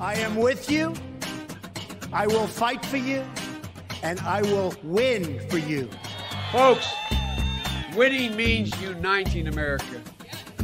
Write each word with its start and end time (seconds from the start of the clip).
I 0.00 0.14
am 0.14 0.36
with 0.36 0.70
you. 0.70 0.94
I 2.10 2.26
will 2.26 2.46
fight 2.46 2.82
for 2.86 2.96
you. 2.96 3.22
And 4.02 4.18
I 4.20 4.40
will 4.40 4.72
win 4.82 5.46
for 5.50 5.58
you. 5.58 5.90
Folks, 6.50 6.88
winning 7.94 8.34
means 8.34 8.70
uniting 8.80 9.46
America, 9.48 10.00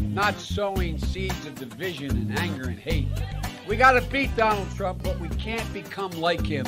not 0.00 0.40
sowing 0.40 0.98
seeds 0.98 1.44
of 1.46 1.54
division 1.54 2.10
and 2.10 2.38
anger 2.38 2.62
and 2.68 2.78
hate. 2.78 3.08
We 3.68 3.76
got 3.76 3.92
to 3.92 4.00
beat 4.10 4.34
Donald 4.36 4.74
Trump, 4.74 5.02
but 5.02 5.20
we 5.20 5.28
can't 5.28 5.70
become 5.72 6.12
like 6.12 6.46
him. 6.46 6.64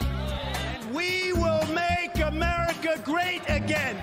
And 0.00 0.94
we 0.94 1.32
will 1.34 1.64
make 1.72 2.18
America 2.20 3.00
great 3.04 3.42
again. 3.48 3.96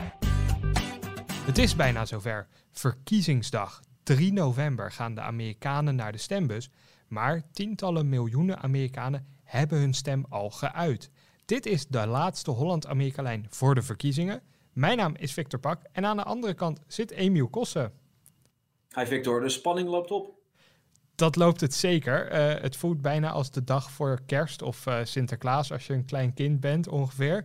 Het 1.45 1.57
is 1.57 1.75
bijna 1.75 2.05
zover. 2.05 2.47
Verkiezingsdag. 2.71 3.81
3 4.03 4.33
november 4.33 4.91
gaan 4.91 5.15
de 5.15 5.21
Amerikanen 5.21 5.95
naar 5.95 6.11
de 6.11 6.17
stembus. 6.17 6.69
Maar 7.15 7.41
tientallen 7.51 8.09
miljoenen 8.09 8.59
Amerikanen 8.59 9.27
hebben 9.43 9.79
hun 9.79 9.93
stem 9.93 10.25
al 10.29 10.49
geuit. 10.49 11.09
Dit 11.45 11.65
is 11.65 11.87
de 11.87 12.07
laatste 12.07 12.51
Holland-Amerika-lijn 12.51 13.45
voor 13.49 13.75
de 13.75 13.81
verkiezingen. 13.81 14.41
Mijn 14.73 14.97
naam 14.97 15.15
is 15.15 15.33
Victor 15.33 15.59
Pak 15.59 15.81
en 15.91 16.05
aan 16.05 16.17
de 16.17 16.23
andere 16.23 16.53
kant 16.53 16.79
zit 16.87 17.11
Emiel 17.11 17.47
Kossen. 17.47 17.91
Hi 18.95 19.05
Victor, 19.05 19.41
de 19.41 19.49
spanning 19.49 19.89
loopt 19.89 20.11
op. 20.11 20.33
Dat 21.15 21.35
loopt 21.35 21.61
het 21.61 21.73
zeker. 21.73 22.31
Uh, 22.31 22.61
het 22.61 22.75
voelt 22.75 23.01
bijna 23.01 23.31
als 23.31 23.51
de 23.51 23.63
dag 23.63 23.91
voor 23.91 24.21
kerst 24.25 24.61
of 24.61 24.85
uh, 24.85 24.99
Sinterklaas 25.03 25.71
als 25.71 25.87
je 25.87 25.93
een 25.93 26.05
klein 26.05 26.33
kind 26.33 26.59
bent 26.59 26.87
ongeveer. 26.87 27.43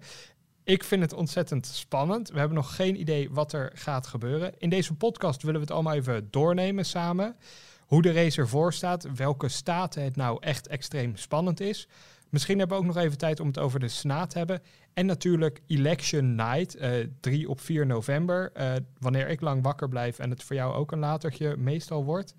Ik 0.65 0.85
vind 0.85 1.03
het 1.03 1.13
ontzettend 1.13 1.67
spannend. 1.67 2.31
We 2.31 2.39
hebben 2.39 2.57
nog 2.57 2.77
geen 2.77 3.01
idee 3.01 3.31
wat 3.31 3.53
er 3.53 3.71
gaat 3.75 4.07
gebeuren. 4.07 4.55
In 4.59 4.71
deze 4.71 4.95
podcast 4.95 5.43
willen 5.43 5.61
we 5.61 5.67
het 5.67 5.75
allemaal 5.75 5.95
even 5.95 6.31
doornemen 6.31 6.85
samen. 6.85 7.37
Hoe 7.91 8.03
de 8.03 8.13
race 8.13 8.41
ervoor 8.41 8.73
staat, 8.73 9.07
welke 9.17 9.49
staten 9.49 10.03
het 10.03 10.17
nou 10.17 10.37
echt 10.41 10.67
extreem 10.67 11.17
spannend 11.17 11.61
is. 11.61 11.89
Misschien 12.29 12.59
hebben 12.59 12.77
we 12.77 12.83
ook 12.83 12.95
nog 12.95 13.03
even 13.03 13.19
tijd 13.19 13.41
om 13.41 13.47
het 13.47 13.59
over 13.59 13.81
de 13.81 13.89
Senaat 13.89 14.31
te 14.31 14.39
hebben. 14.39 14.63
En 14.95 15.07
natuurlijk 15.07 15.61
Election 15.67 16.35
Night, 16.35 16.77
uh, 16.77 17.07
3 17.21 17.49
op 17.49 17.61
4 17.61 17.87
november. 17.87 18.53
Uh, 18.57 18.73
wanneer 18.99 19.29
ik 19.29 19.41
lang 19.41 19.63
wakker 19.63 19.89
blijf 19.89 20.19
en 20.19 20.31
het 20.31 20.43
voor 20.43 20.57
jou 20.57 20.75
ook 20.75 20.93
een 20.93 20.99
latertje 20.99 21.57
meestal 21.57 22.05
wordt. 22.05 22.35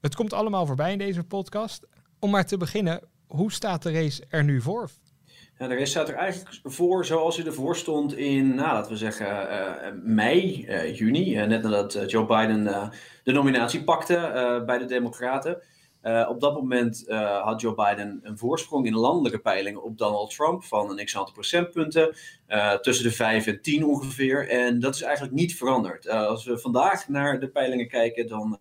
Het 0.00 0.14
komt 0.14 0.32
allemaal 0.32 0.66
voorbij 0.66 0.92
in 0.92 0.98
deze 0.98 1.22
podcast. 1.22 1.86
Om 2.18 2.30
maar 2.30 2.46
te 2.46 2.56
beginnen, 2.56 3.00
hoe 3.26 3.52
staat 3.52 3.82
de 3.82 3.92
race 3.92 4.24
er 4.28 4.44
nu 4.44 4.60
voor? 4.60 4.90
Ja, 5.58 5.66
de 5.68 5.74
race 5.74 5.90
staat 5.90 6.08
er 6.08 6.14
eigenlijk 6.14 6.58
voor 6.62 7.04
zoals 7.04 7.36
hij 7.36 7.46
ervoor 7.46 7.76
stond 7.76 8.16
in, 8.16 8.54
nou, 8.54 8.72
laten 8.72 8.90
we 8.92 8.96
zeggen, 8.96 9.26
uh, 9.26 9.92
mei, 10.02 10.66
uh, 10.68 10.96
juni. 10.96 11.34
net 11.34 11.62
nadat 11.62 12.10
Joe 12.10 12.26
Biden 12.26 12.90
de 13.22 13.32
nominatie 13.32 13.84
pakte 13.84 14.62
bij 14.66 14.78
de 14.78 14.84
Democraten. 14.84 15.62
op 16.28 16.40
dat 16.40 16.54
moment 16.54 17.04
had 17.42 17.60
Joe 17.60 17.74
Biden 17.74 18.20
een 18.22 18.38
voorsprong 18.38 18.86
in 18.86 18.94
landelijke 18.94 19.38
peilingen 19.38 19.82
op 19.82 19.98
Donald 19.98 20.34
Trump 20.34 20.64
van 20.64 20.90
een 20.90 21.04
x 21.04 21.16
aantal 21.16 21.34
procentpunten. 21.34 22.16
tussen 22.80 23.04
de 23.04 23.12
5 23.12 23.46
en 23.46 23.62
10 23.62 23.84
ongeveer. 23.84 24.48
En 24.48 24.80
dat 24.80 24.94
is 24.94 25.02
eigenlijk 25.02 25.34
niet 25.34 25.56
veranderd. 25.56 26.08
als 26.08 26.44
we 26.44 26.58
vandaag 26.58 27.08
naar 27.08 27.40
de 27.40 27.48
peilingen 27.48 27.88
kijken, 27.88 28.26
dan 28.26 28.58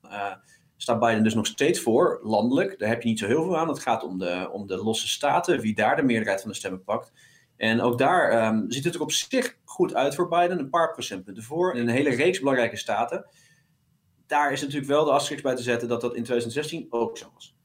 staat 0.83 0.99
Biden 0.99 1.23
dus 1.23 1.33
nog 1.33 1.45
steeds 1.45 1.79
voor, 1.79 2.19
landelijk. 2.23 2.79
Daar 2.79 2.89
heb 2.89 3.01
je 3.01 3.09
niet 3.09 3.19
zo 3.19 3.27
heel 3.27 3.43
veel 3.43 3.57
aan. 3.57 3.67
Het 3.67 3.79
gaat 3.79 4.03
om 4.03 4.17
de, 4.17 4.49
om 4.51 4.67
de 4.67 4.77
losse 4.77 5.07
staten, 5.07 5.59
wie 5.59 5.75
daar 5.75 5.95
de 5.95 6.03
meerderheid 6.03 6.41
van 6.41 6.49
de 6.49 6.55
stemmen 6.55 6.83
pakt. 6.83 7.11
En 7.57 7.81
ook 7.81 7.97
daar 7.97 8.47
um, 8.47 8.71
ziet 8.71 8.83
het 8.83 8.95
er 8.95 9.01
op 9.01 9.11
zich 9.11 9.57
goed 9.63 9.95
uit 9.95 10.15
voor 10.15 10.27
Biden. 10.27 10.59
Een 10.59 10.69
paar 10.69 10.91
procentpunten 10.91 11.43
voor. 11.43 11.75
In 11.75 11.81
een 11.81 11.93
hele 11.93 12.09
reeks 12.09 12.39
belangrijke 12.39 12.77
staten. 12.77 13.25
Daar 14.27 14.51
is 14.51 14.61
natuurlijk 14.61 14.87
wel 14.87 15.05
de 15.05 15.11
asterisk 15.11 15.43
bij 15.43 15.55
te 15.55 15.63
zetten 15.63 15.87
dat 15.87 16.01
dat 16.01 16.15
in 16.15 16.23
2016 16.23 16.87
ook 16.89 17.17
zo 17.17 17.31
was. 17.33 17.55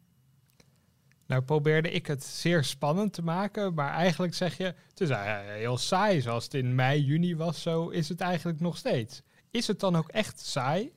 Nou 1.27 1.42
probeerde 1.42 1.91
ik 1.91 2.06
het 2.06 2.24
zeer 2.24 2.64
spannend 2.64 3.12
te 3.12 3.22
maken, 3.22 3.74
maar 3.74 3.92
eigenlijk 3.92 4.34
zeg 4.34 4.56
je, 4.56 4.74
het 4.89 5.00
is 5.00 5.11
heel 5.58 5.77
saai 5.77 6.20
zoals 6.20 6.45
het 6.45 6.55
in 6.55 6.74
mei, 6.74 7.02
juni 7.02 7.36
was, 7.36 7.62
zo 7.62 7.89
is 7.89 8.08
het 8.08 8.20
eigenlijk 8.20 8.61
nog 8.61 8.77
steeds. 8.77 9.23
Is 9.51 9.67
het 9.67 9.80
dan 9.80 9.96
ook 9.96 10.08
echt 10.08 10.40
saai? 10.40 10.92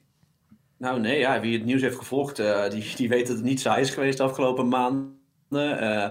Nou 0.81 0.99
nee, 0.99 1.19
ja, 1.19 1.39
wie 1.39 1.57
het 1.57 1.65
nieuws 1.65 1.81
heeft 1.81 1.97
gevolgd, 1.97 2.39
uh, 2.39 2.69
die, 2.69 2.95
die 2.95 3.09
weet 3.09 3.27
dat 3.27 3.35
het 3.35 3.45
niet 3.45 3.59
saai 3.59 3.81
is 3.81 3.89
geweest 3.89 4.17
de 4.17 4.23
afgelopen 4.23 4.67
maanden. 4.67 5.13
Uh, 5.49 6.09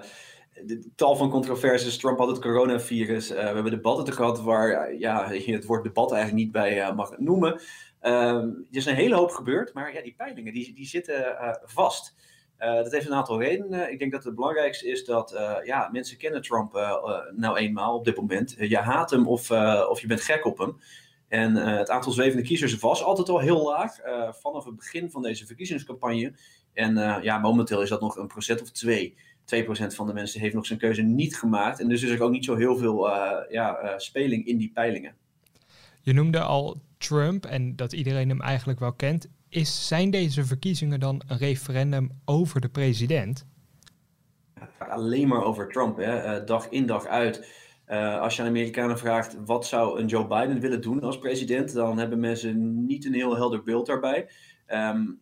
de 0.65 0.91
tal 0.97 1.17
van 1.17 1.31
controversies, 1.31 1.99
Trump 1.99 2.19
had 2.19 2.29
het 2.29 2.39
coronavirus. 2.39 3.31
Uh, 3.31 3.37
we 3.37 3.43
hebben 3.43 3.71
debatten 3.71 4.05
te 4.05 4.13
gehad 4.13 4.43
waar 4.43 4.95
ja, 4.95 5.31
je 5.31 5.53
het 5.53 5.65
woord 5.65 5.83
debat 5.83 6.13
eigenlijk 6.13 6.43
niet 6.43 6.53
bij 6.53 6.95
mag 6.95 7.19
noemen. 7.19 7.61
Ehm, 8.01 8.47
er 8.47 8.67
is 8.71 8.87
een 8.87 8.95
hele 8.95 9.15
hoop 9.15 9.31
gebeurd, 9.31 9.75
maar 9.75 9.95
ja, 9.95 10.03
die 10.03 10.15
peilingen 10.17 10.53
die, 10.53 10.75
die 10.75 10.87
zitten 10.87 11.37
vast. 11.65 12.17
dat 12.59 12.93
heeft 12.93 13.07
een 13.07 13.15
aantal 13.15 13.43
redenen. 13.43 13.93
Ik 13.93 13.99
denk 13.99 14.13
dat 14.13 14.25
het 14.25 14.35
belangrijkste 14.35 14.89
is 14.91 15.05
dat 15.05 15.35
ja, 15.65 15.89
mensen 15.93 16.19
kennen 16.19 16.43
Trump 16.43 16.73
nou 17.37 17.57
eenmaal 17.57 17.95
op 17.95 18.05
dit 18.05 18.17
moment. 18.17 18.55
je 18.59 18.79
haat 18.79 19.11
hem 19.11 19.27
of, 19.27 19.51
of 19.89 20.01
je 20.01 20.07
bent 20.07 20.21
gek 20.21 20.45
op 20.45 20.59
hem. 20.59 20.77
En 21.31 21.57
uh, 21.57 21.77
het 21.77 21.91
aantal 21.91 22.13
zwevende 22.13 22.43
kiezers 22.43 22.79
was 22.79 23.03
altijd 23.03 23.29
al 23.29 23.39
heel 23.39 23.65
laag 23.65 24.05
uh, 24.05 24.33
vanaf 24.33 24.65
het 24.65 24.77
begin 24.77 25.11
van 25.11 25.23
deze 25.23 25.47
verkiezingscampagne. 25.47 26.33
En 26.73 26.97
uh, 26.97 27.17
ja, 27.23 27.39
momenteel 27.39 27.83
is 27.83 27.89
dat 27.89 28.01
nog 28.01 28.17
een 28.17 28.27
procent 28.27 28.63
of 28.63 28.71
twee. 28.71 29.17
2% 29.65 29.67
van 29.87 30.07
de 30.07 30.13
mensen 30.13 30.41
heeft 30.41 30.55
nog 30.55 30.67
zijn 30.67 30.79
keuze 30.79 31.03
niet 31.03 31.37
gemaakt. 31.37 31.81
En 31.81 31.89
dus 31.89 32.03
is 32.03 32.11
er 32.11 32.23
ook 32.23 32.31
niet 32.31 32.45
zo 32.45 32.57
heel 32.57 32.77
veel 32.77 33.09
ja, 33.51 33.95
speling 33.97 34.47
in 34.47 34.57
die 34.57 34.71
peilingen. 34.75 35.15
Je 36.01 36.13
noemde 36.13 36.41
al 36.41 36.81
Trump 36.99 37.47
en 37.47 37.77
dat 37.77 37.93
iedereen 37.93 38.29
hem 38.29 38.41
eigenlijk 38.41 38.79
wel 38.79 38.93
kent. 38.93 39.29
Is, 39.49 39.87
zijn 39.87 40.11
deze 40.11 40.45
verkiezingen 40.45 41.01
dan 41.01 41.23
een 41.27 41.39
referendum 41.39 42.11
over 42.25 42.61
de 42.61 42.69
president? 42.69 43.47
Het 44.55 44.71
gaat 44.79 44.91
alleen 44.91 45.29
maar 45.29 45.45
over 45.45 45.69
Trump, 45.69 45.97
hè? 45.97 46.45
dag 46.45 46.69
in 46.69 46.87
dag 46.87 47.07
uit. 47.07 47.47
Uh, 47.91 48.21
als 48.21 48.37
je 48.37 48.43
aan 48.43 48.49
Amerikanen 48.49 48.99
vraagt 48.99 49.37
wat 49.45 49.67
zou 49.67 50.01
een 50.01 50.07
Joe 50.07 50.27
Biden 50.27 50.61
willen 50.61 50.81
doen 50.81 51.01
als 51.01 51.19
president, 51.19 51.73
dan 51.73 51.99
hebben 51.99 52.21
mensen 52.21 52.87
niet 52.87 53.05
een 53.05 53.15
heel 53.15 53.37
helder 53.37 53.63
beeld 53.63 53.87
daarbij. 53.87 54.29
Um, 54.67 55.21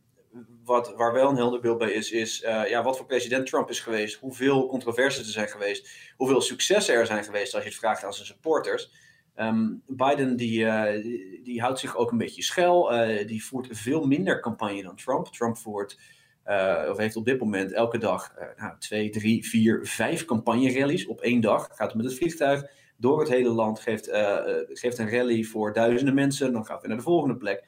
wat, 0.65 0.95
waar 0.97 1.13
wel 1.13 1.31
een 1.31 1.37
helder 1.37 1.61
beeld 1.61 1.79
bij 1.79 1.91
is, 1.91 2.11
is 2.11 2.43
uh, 2.43 2.69
ja, 2.69 2.83
wat 2.83 2.97
voor 2.97 3.07
president 3.07 3.47
Trump 3.47 3.71
is 3.71 3.81
geweest, 3.81 4.21
hoeveel 4.21 4.67
controversies 4.67 5.27
er 5.27 5.33
zijn 5.33 5.49
geweest, 5.49 6.13
hoeveel 6.17 6.41
successen 6.41 6.95
er 6.95 7.07
zijn 7.07 7.25
geweest 7.25 7.55
als 7.55 7.63
je 7.63 7.69
het 7.69 7.79
vraagt 7.79 8.05
aan 8.05 8.15
zijn 8.15 8.27
supporters. 8.27 8.93
Um, 9.37 9.83
Biden 9.87 10.37
die, 10.37 10.67
die, 11.03 11.41
die, 11.43 11.61
houdt 11.61 11.79
zich 11.79 11.97
ook 11.97 12.11
een 12.11 12.19
beetje 12.19 12.43
schel, 12.43 12.91
die 13.27 13.45
voert 13.45 13.69
veel 13.71 14.07
minder 14.07 14.41
campagne 14.41 14.83
dan 14.83 14.97
Trump. 14.97 15.27
Trump 15.27 15.57
voert 15.57 15.99
uh, 16.49 16.91
of 16.91 16.97
heeft 16.97 17.17
op 17.17 17.25
dit 17.25 17.41
moment 17.41 17.73
elke 17.73 17.99
dag 17.99 18.35
uh, 18.39 18.45
nou, 18.57 18.79
twee, 18.79 19.11
drie, 19.11 19.49
vier, 19.49 19.87
vijf 19.87 20.25
campagne-rallies 20.25 21.07
op 21.07 21.21
één 21.21 21.41
dag. 21.41 21.69
Gaat 21.73 21.95
met 21.95 22.05
het 22.05 22.15
vliegtuig 22.15 22.71
door 22.97 23.21
het 23.21 23.29
hele 23.29 23.49
land, 23.49 23.81
geeft, 23.81 24.09
uh, 24.09 24.37
geeft 24.69 24.99
een 24.99 25.11
rally 25.11 25.43
voor 25.43 25.73
duizenden 25.73 26.15
mensen. 26.15 26.53
Dan 26.53 26.67
gaat 26.67 26.81
weer 26.81 26.89
naar 26.89 26.99
de 26.99 27.05
volgende 27.05 27.37
plek. 27.37 27.67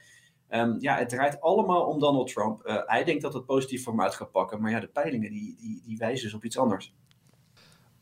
Um, 0.49 0.75
ja, 0.79 0.97
het 0.97 1.09
draait 1.09 1.41
allemaal 1.41 1.85
om 1.85 1.99
Donald 1.99 2.33
Trump. 2.33 2.83
hij 2.85 3.03
denkt 3.03 3.21
dat 3.21 3.33
het 3.33 3.45
positief 3.45 3.83
voor 3.83 3.93
hem 3.93 4.01
uit 4.01 4.15
gaat 4.15 4.31
pakken. 4.31 4.61
Maar 4.61 4.71
ja, 4.71 4.79
de 4.79 4.87
peilingen 4.87 5.31
die, 5.31 5.55
die, 5.59 5.81
die 5.85 5.97
wijzen 5.97 6.25
dus 6.25 6.33
op 6.33 6.45
iets 6.45 6.57
anders 6.57 6.93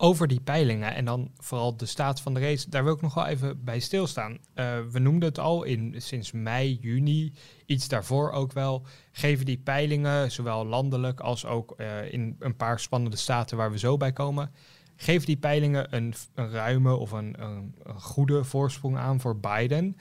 over 0.02 0.28
die 0.28 0.42
peilingen 0.42 0.96
en 0.96 1.06
dan 1.06 1.32
vooral 1.38 1.78
de 1.78 1.86
staat 1.86 2.22
van 2.22 2.34
de 2.34 2.40
race, 2.40 2.70
daar 2.70 2.84
wil 2.84 2.94
ik 2.94 3.02
nog 3.02 3.14
wel 3.14 3.26
even 3.26 3.64
bij 3.64 3.80
stilstaan. 3.80 4.32
Uh, 4.32 4.80
we 4.92 5.00
noemden 5.00 5.30
het 5.30 5.40
al 5.40 5.64
in 5.64 5.96
sinds 5.98 6.32
mei, 6.32 6.78
juni, 6.82 7.34
iets 7.66 7.88
daarvoor 7.88 8.32
ook 8.32 8.54
wel. 8.54 8.86
Geven 9.12 9.46
die 9.46 9.58
peilingen, 9.58 10.32
zowel 10.32 10.66
landelijk 10.66 11.20
als 11.20 11.46
ook 11.46 11.74
uh, 11.78 12.14
in 12.14 12.36
een 12.40 12.56
paar 12.56 12.80
spannende 12.80 13.18
staten 13.18 13.58
waar 13.58 13.72
we 13.72 13.78
zo 13.78 13.98
bij 13.98 14.12
komen, 14.12 14.52
geven 14.96 15.26
die 15.26 15.38
peilingen 15.38 15.96
een, 15.96 16.14
een 16.34 16.50
ruime 16.50 16.96
of 16.96 17.12
een, 17.12 17.42
een, 17.42 17.76
een 17.84 18.02
goede 18.02 18.44
voorsprong 18.44 18.98
aan 18.98 19.20
voor 19.20 19.40
Biden. 19.40 19.98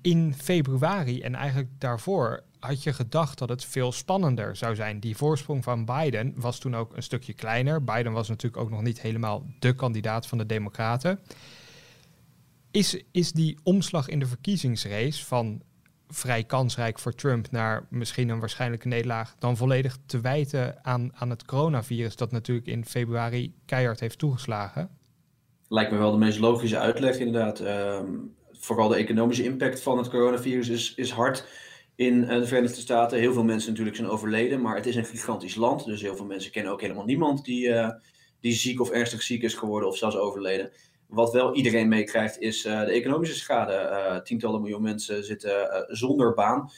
In 0.00 0.34
februari 0.34 1.20
en 1.20 1.34
eigenlijk 1.34 1.70
daarvoor 1.78 2.44
had 2.66 2.82
je 2.82 2.92
gedacht 2.92 3.38
dat 3.38 3.48
het 3.48 3.64
veel 3.64 3.92
spannender 3.92 4.56
zou 4.56 4.74
zijn. 4.74 5.00
Die 5.00 5.16
voorsprong 5.16 5.64
van 5.64 5.84
Biden 5.84 6.32
was 6.36 6.58
toen 6.58 6.76
ook 6.76 6.96
een 6.96 7.02
stukje 7.02 7.32
kleiner. 7.32 7.84
Biden 7.84 8.12
was 8.12 8.28
natuurlijk 8.28 8.62
ook 8.62 8.70
nog 8.70 8.82
niet 8.82 9.00
helemaal 9.00 9.46
de 9.58 9.74
kandidaat 9.74 10.26
van 10.26 10.38
de 10.38 10.46
Democraten. 10.46 11.18
Is, 12.70 13.02
is 13.12 13.32
die 13.32 13.58
omslag 13.62 14.08
in 14.08 14.18
de 14.18 14.26
verkiezingsrace 14.26 15.24
van 15.24 15.62
vrij 16.08 16.44
kansrijk 16.44 16.98
voor 16.98 17.14
Trump 17.14 17.50
naar 17.50 17.86
misschien 17.90 18.28
een 18.28 18.40
waarschijnlijke 18.40 18.88
nederlaag 18.88 19.34
dan 19.38 19.56
volledig 19.56 19.98
te 20.06 20.20
wijten 20.20 20.84
aan, 20.84 21.10
aan 21.14 21.30
het 21.30 21.44
coronavirus 21.44 22.16
dat 22.16 22.32
natuurlijk 22.32 22.66
in 22.66 22.84
februari 22.84 23.54
keihard 23.66 24.00
heeft 24.00 24.18
toegeslagen? 24.18 24.90
Lijkt 25.68 25.92
me 25.92 25.98
wel 25.98 26.12
de 26.12 26.18
meest 26.18 26.38
logische 26.38 26.78
uitleg 26.78 27.16
inderdaad. 27.16 27.60
Ehm, 27.60 28.06
vooral 28.52 28.88
de 28.88 28.96
economische 28.96 29.44
impact 29.44 29.82
van 29.82 29.98
het 29.98 30.08
coronavirus 30.08 30.68
is, 30.68 30.94
is 30.94 31.10
hard 31.10 31.46
in 31.96 32.28
eh, 32.28 32.38
de 32.38 32.46
Verenigde 32.46 32.80
Staten. 32.80 33.18
Heel 33.18 33.32
veel 33.32 33.44
mensen 33.44 33.70
natuurlijk 33.70 33.96
zijn 33.96 34.08
overleden, 34.08 34.60
maar 34.60 34.76
het 34.76 34.86
is 34.86 34.96
een 34.96 35.04
gigantisch 35.04 35.54
land. 35.54 35.84
Dus 35.84 36.02
heel 36.02 36.16
veel 36.16 36.24
mensen 36.24 36.50
kennen 36.50 36.72
ook 36.72 36.80
helemaal 36.80 37.04
niemand 37.04 37.44
die, 37.44 37.66
uh, 37.66 37.90
die 38.40 38.52
ziek 38.52 38.80
of 38.80 38.90
ernstig 38.90 39.22
ziek 39.22 39.42
is 39.42 39.54
geworden 39.54 39.88
of 39.88 39.96
zelfs 39.96 40.16
overleden. 40.16 40.70
Wat 41.08 41.32
wel 41.32 41.54
iedereen 41.54 41.88
meekrijgt 41.88 42.40
is 42.40 42.64
uh, 42.64 42.80
de 42.80 42.92
economische 42.92 43.34
schade. 43.34 44.20
tientallen 44.24 44.60
miljoen 44.60 44.82
mensen 44.82 45.24
zitten 45.24 45.84
zonder 45.88 46.34
baan. 46.34 46.70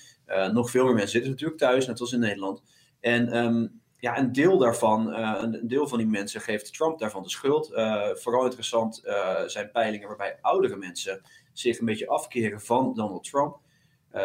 nog 0.53 0.71
veel 0.71 0.85
meer 0.85 0.95
mensen 0.95 1.11
zitten 1.11 1.31
natuurlijk 1.31 1.59
thuis, 1.59 1.87
net 1.87 2.01
als 2.01 2.13
in 2.13 2.21
Nederland. 2.21 2.63
En 3.01 3.37
um, 3.37 3.81
ja, 3.99 4.19
een 4.19 4.33
deel 4.33 4.59
daarvan, 4.59 5.15
een 5.15 5.69
deel 5.69 5.89
van 5.89 5.99
die 5.99 6.07
mensen 6.07 6.41
geeft 6.41 6.75
Trump 6.75 6.99
daarvan 6.99 7.23
de 7.23 7.31
schuld. 7.31 7.67
vooral 8.15 8.45
interessant 8.45 9.03
zijn 9.47 9.71
peilingen 9.73 10.09
waarbij 10.09 10.39
oudere 10.41 10.77
mensen 10.77 11.23
zich 11.53 11.79
een 11.79 11.87
beetje 11.87 12.09
afkeren 12.09 12.61
van 12.61 12.95
Donald 12.95 13.25
Trump. 13.25 13.59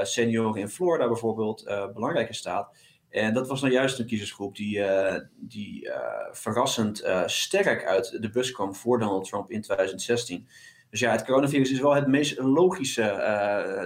Senioren 0.02 0.62
in 0.62 0.70
Florida 0.70 1.08
bijvoorbeeld, 1.08 1.64
belangrijke 1.94 2.34
staat. 2.34 2.76
En 3.10 3.34
dat 3.34 3.48
was 3.48 3.62
nou 3.62 3.74
juist 3.74 4.00
een 4.00 4.06
kiezersgroep 4.06 4.56
die, 4.56 4.84
die 5.36 5.90
verrassend 6.32 7.04
sterk 7.26 7.86
uit 7.86 8.22
de 8.22 8.30
bus 8.30 8.52
kwam 8.52 8.76
voor 8.76 9.00
Donald 9.00 9.28
Trump 9.28 9.52
in 9.52 9.62
2016. 9.62 10.48
Dus 10.90 11.00
ja, 11.00 11.12
het 11.12 11.26
coronavirus 11.26 11.72
is 11.72 11.80
wel 11.80 11.96
het 11.96 12.08
meest 12.08 12.40
logische, 12.40 13.02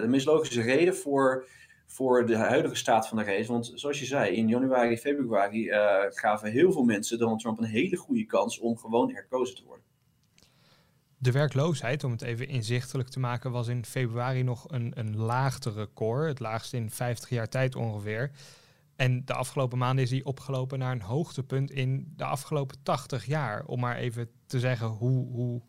de 0.01 0.07
meest 0.07 0.25
logische 0.25 0.61
reden 0.61 0.95
voor, 0.95 1.47
voor 1.87 2.25
de 2.25 2.35
huidige 2.35 2.75
staat 2.75 3.07
van 3.07 3.17
de 3.17 3.23
race. 3.23 3.51
Want 3.51 3.71
zoals 3.75 3.99
je 3.99 4.05
zei, 4.05 4.35
in 4.35 4.47
januari, 4.47 4.97
februari 4.97 5.69
gaven 6.09 6.51
heel 6.51 6.71
veel 6.71 6.83
mensen 6.83 7.19
Donald 7.19 7.39
Trump 7.39 7.59
een 7.59 7.65
hele 7.65 7.95
goede 7.95 8.25
kans 8.25 8.59
om 8.59 8.77
gewoon 8.77 9.13
herkozen 9.13 9.55
te 9.55 9.63
worden. 9.65 9.94
De 11.17 11.31
werkloosheid, 11.31 12.03
om 12.03 12.11
het 12.11 12.21
even 12.21 12.47
inzichtelijk 12.47 13.09
te 13.09 13.19
maken, 13.19 13.51
was 13.51 13.67
in 13.67 13.85
februari 13.85 14.43
nog 14.43 14.65
een, 14.67 14.91
een 14.95 15.17
laagste 15.17 15.71
record. 15.71 16.27
Het 16.27 16.39
laagste 16.39 16.77
in 16.77 16.91
50 16.91 17.29
jaar 17.29 17.49
tijd 17.49 17.75
ongeveer. 17.75 18.31
En 18.95 19.25
de 19.25 19.33
afgelopen 19.33 19.77
maanden 19.77 20.03
is 20.03 20.09
die 20.09 20.25
opgelopen 20.25 20.79
naar 20.79 20.91
een 20.91 21.01
hoogtepunt 21.01 21.71
in 21.71 22.13
de 22.15 22.23
afgelopen 22.23 22.77
80 22.83 23.25
jaar. 23.25 23.65
Om 23.65 23.79
maar 23.79 23.95
even 23.95 24.29
te 24.45 24.59
zeggen 24.59 24.87
hoe, 24.87 25.27
hoe 25.27 25.61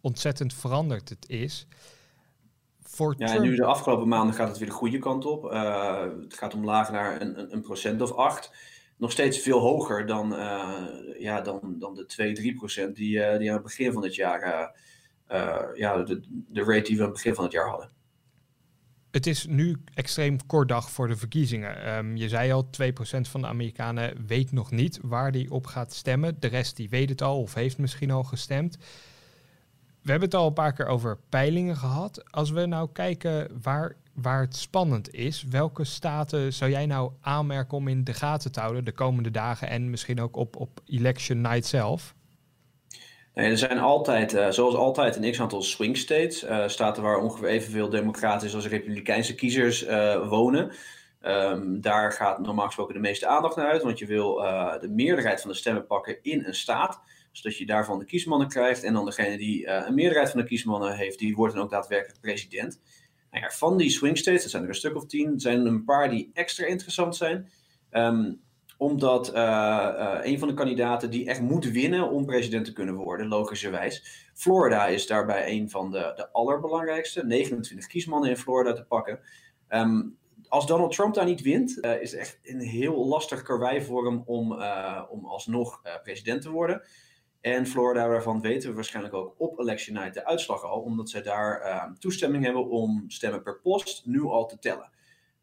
ontzettend 0.00 0.54
veranderd 0.54 1.08
het 1.08 1.28
is. 1.28 1.66
Voor 2.82 3.14
ja, 3.18 3.34
en 3.34 3.42
nu 3.42 3.54
de 3.54 3.64
afgelopen 3.64 4.08
maanden 4.08 4.34
gaat 4.34 4.48
het 4.48 4.58
weer 4.58 4.68
de 4.68 4.74
goede 4.74 4.98
kant 4.98 5.24
op. 5.24 5.44
Uh, 5.52 6.00
het 6.20 6.34
gaat 6.34 6.54
omlaag 6.54 6.90
naar 6.90 7.20
een, 7.20 7.38
een, 7.38 7.52
een, 7.52 7.62
procent 7.62 8.02
of 8.02 8.12
acht. 8.12 8.52
Nog 8.98 9.12
steeds 9.12 9.38
veel 9.38 9.58
hoger 9.58 10.06
dan, 10.06 10.32
uh, 10.32 10.84
ja, 11.18 11.40
dan, 11.40 11.76
dan 11.78 11.94
de 11.94 12.06
2, 12.06 12.32
3 12.32 12.54
procent 12.54 12.96
die, 12.96 13.16
uh, 13.16 13.38
die 13.38 13.48
aan 13.48 13.54
het 13.54 13.64
begin 13.64 13.92
van 13.92 14.02
het 14.02 14.14
jaar, 14.14 14.72
ja, 15.74 16.02
de, 16.02 16.20
de 16.48 16.62
rate 16.64 16.82
die 16.82 16.96
we 16.96 17.02
aan 17.02 17.08
het 17.08 17.16
begin 17.16 17.34
van 17.34 17.44
het 17.44 17.52
jaar 17.52 17.68
hadden. 17.68 17.90
Het 19.10 19.26
is 19.26 19.46
nu 19.46 19.76
extreem 19.94 20.46
kort 20.46 20.68
dag 20.68 20.90
voor 20.90 21.08
de 21.08 21.16
verkiezingen. 21.16 21.96
Um, 21.96 22.16
je 22.16 22.28
zei 22.28 22.52
al, 22.52 22.64
2% 22.64 22.70
van 23.20 23.40
de 23.40 23.46
Amerikanen 23.46 24.26
weet 24.26 24.52
nog 24.52 24.70
niet 24.70 24.98
waar 25.02 25.32
die 25.32 25.50
op 25.50 25.66
gaat 25.66 25.94
stemmen. 25.94 26.36
De 26.40 26.46
rest 26.46 26.76
die 26.76 26.88
weet 26.88 27.08
het 27.08 27.22
al 27.22 27.40
of 27.40 27.54
heeft 27.54 27.78
misschien 27.78 28.10
al 28.10 28.24
gestemd. 28.24 28.78
We 30.08 30.14
hebben 30.14 30.32
het 30.32 30.40
al 30.40 30.46
een 30.46 30.64
paar 30.64 30.72
keer 30.72 30.86
over 30.86 31.18
peilingen 31.28 31.76
gehad. 31.76 32.24
Als 32.30 32.50
we 32.50 32.66
nou 32.66 32.88
kijken 32.92 33.60
waar, 33.62 33.96
waar 34.14 34.40
het 34.40 34.56
spannend 34.56 35.14
is, 35.14 35.44
welke 35.50 35.84
staten 35.84 36.52
zou 36.52 36.70
jij 36.70 36.86
nou 36.86 37.12
aanmerken 37.20 37.76
om 37.76 37.88
in 37.88 38.04
de 38.04 38.12
gaten 38.12 38.52
te 38.52 38.60
houden 38.60 38.84
de 38.84 38.92
komende 38.92 39.30
dagen 39.30 39.68
en 39.68 39.90
misschien 39.90 40.20
ook 40.20 40.36
op, 40.36 40.56
op 40.56 40.80
election 40.86 41.40
night 41.40 41.66
zelf? 41.66 42.14
Er 43.32 43.58
zijn 43.58 43.78
altijd, 43.78 44.34
uh, 44.34 44.48
zoals 44.48 44.74
altijd, 44.74 45.16
een 45.16 45.30
x-aantal 45.30 45.62
swing 45.62 45.96
states. 45.96 46.44
Uh, 46.44 46.68
staten 46.68 47.02
waar 47.02 47.18
ongeveer 47.18 47.48
evenveel 47.48 47.88
democratische 47.88 48.56
als 48.56 48.66
republikeinse 48.66 49.34
kiezers 49.34 49.86
uh, 49.86 50.28
wonen. 50.28 50.72
Um, 51.22 51.80
daar 51.80 52.12
gaat 52.12 52.38
normaal 52.38 52.66
gesproken 52.66 52.94
de 52.94 53.00
meeste 53.00 53.26
aandacht 53.26 53.56
naar 53.56 53.70
uit, 53.70 53.82
want 53.82 53.98
je 53.98 54.06
wil 54.06 54.34
de 54.80 54.88
meerderheid 54.90 55.40
van 55.40 55.50
de 55.50 55.56
stemmen 55.56 55.86
pakken 55.86 56.22
in 56.22 56.44
een 56.44 56.54
staat 56.54 57.00
zodat 57.38 57.58
je 57.58 57.66
daarvan 57.66 57.98
de 57.98 58.04
kiesmannen 58.04 58.48
krijgt. 58.48 58.82
En 58.82 58.92
dan 58.92 59.04
degene 59.04 59.36
die 59.36 59.66
uh, 59.66 59.84
een 59.86 59.94
meerderheid 59.94 60.30
van 60.30 60.40
de 60.40 60.46
kiesmannen 60.46 60.96
heeft, 60.96 61.18
die 61.18 61.36
wordt 61.36 61.54
dan 61.54 61.62
ook 61.62 61.70
daadwerkelijk 61.70 62.20
president. 62.20 62.80
Nou 63.30 63.52
van 63.52 63.76
die 63.76 63.90
swing 63.90 64.18
states, 64.18 64.42
dat 64.42 64.50
zijn 64.50 64.62
er 64.62 64.68
een 64.68 64.74
stuk 64.74 64.96
of 64.96 65.06
tien, 65.06 65.40
zijn 65.40 65.60
er 65.60 65.66
een 65.66 65.84
paar 65.84 66.10
die 66.10 66.30
extra 66.32 66.66
interessant 66.66 67.16
zijn. 67.16 67.50
Um, 67.90 68.40
omdat 68.76 69.28
uh, 69.28 69.34
uh, 69.34 70.18
een 70.22 70.38
van 70.38 70.48
de 70.48 70.54
kandidaten 70.54 71.10
die 71.10 71.26
echt 71.26 71.40
moet 71.40 71.64
winnen 71.64 72.10
om 72.10 72.26
president 72.26 72.64
te 72.64 72.72
kunnen 72.72 72.94
worden, 72.94 73.28
logischerwijs. 73.28 74.26
Florida 74.34 74.86
is 74.86 75.06
daarbij 75.06 75.50
een 75.50 75.70
van 75.70 75.90
de, 75.90 76.12
de 76.16 76.32
allerbelangrijkste. 76.32 77.26
29 77.26 77.88
kiesmannen 77.88 78.30
in 78.30 78.36
Florida 78.36 78.72
te 78.72 78.84
pakken. 78.84 79.20
Um, 79.68 80.16
als 80.48 80.66
Donald 80.66 80.92
Trump 80.92 81.14
daar 81.14 81.24
niet 81.24 81.42
wint, 81.42 81.84
is 81.84 82.10
het 82.10 82.20
echt 82.20 82.38
een 82.42 82.60
heel 82.60 83.06
lastig 83.06 83.42
karwei 83.42 83.82
voor 83.82 84.04
hem 84.06 84.22
om, 84.26 84.52
om 85.08 85.24
alsnog 85.24 85.80
president 86.02 86.42
te 86.42 86.50
worden. 86.50 86.82
En 87.40 87.66
Florida, 87.66 88.08
waarvan 88.08 88.40
weten 88.40 88.68
we 88.68 88.74
waarschijnlijk 88.74 89.14
ook 89.14 89.34
op 89.38 89.58
election 89.58 89.96
night 89.96 90.14
de 90.14 90.26
uitslag 90.26 90.62
al, 90.64 90.80
omdat 90.80 91.10
zij 91.10 91.22
daar 91.22 91.62
uh, 91.64 91.84
toestemming 91.98 92.44
hebben 92.44 92.68
om 92.68 93.04
stemmen 93.08 93.42
per 93.42 93.60
post 93.60 94.06
nu 94.06 94.22
al 94.22 94.46
te 94.46 94.58
tellen. 94.58 94.90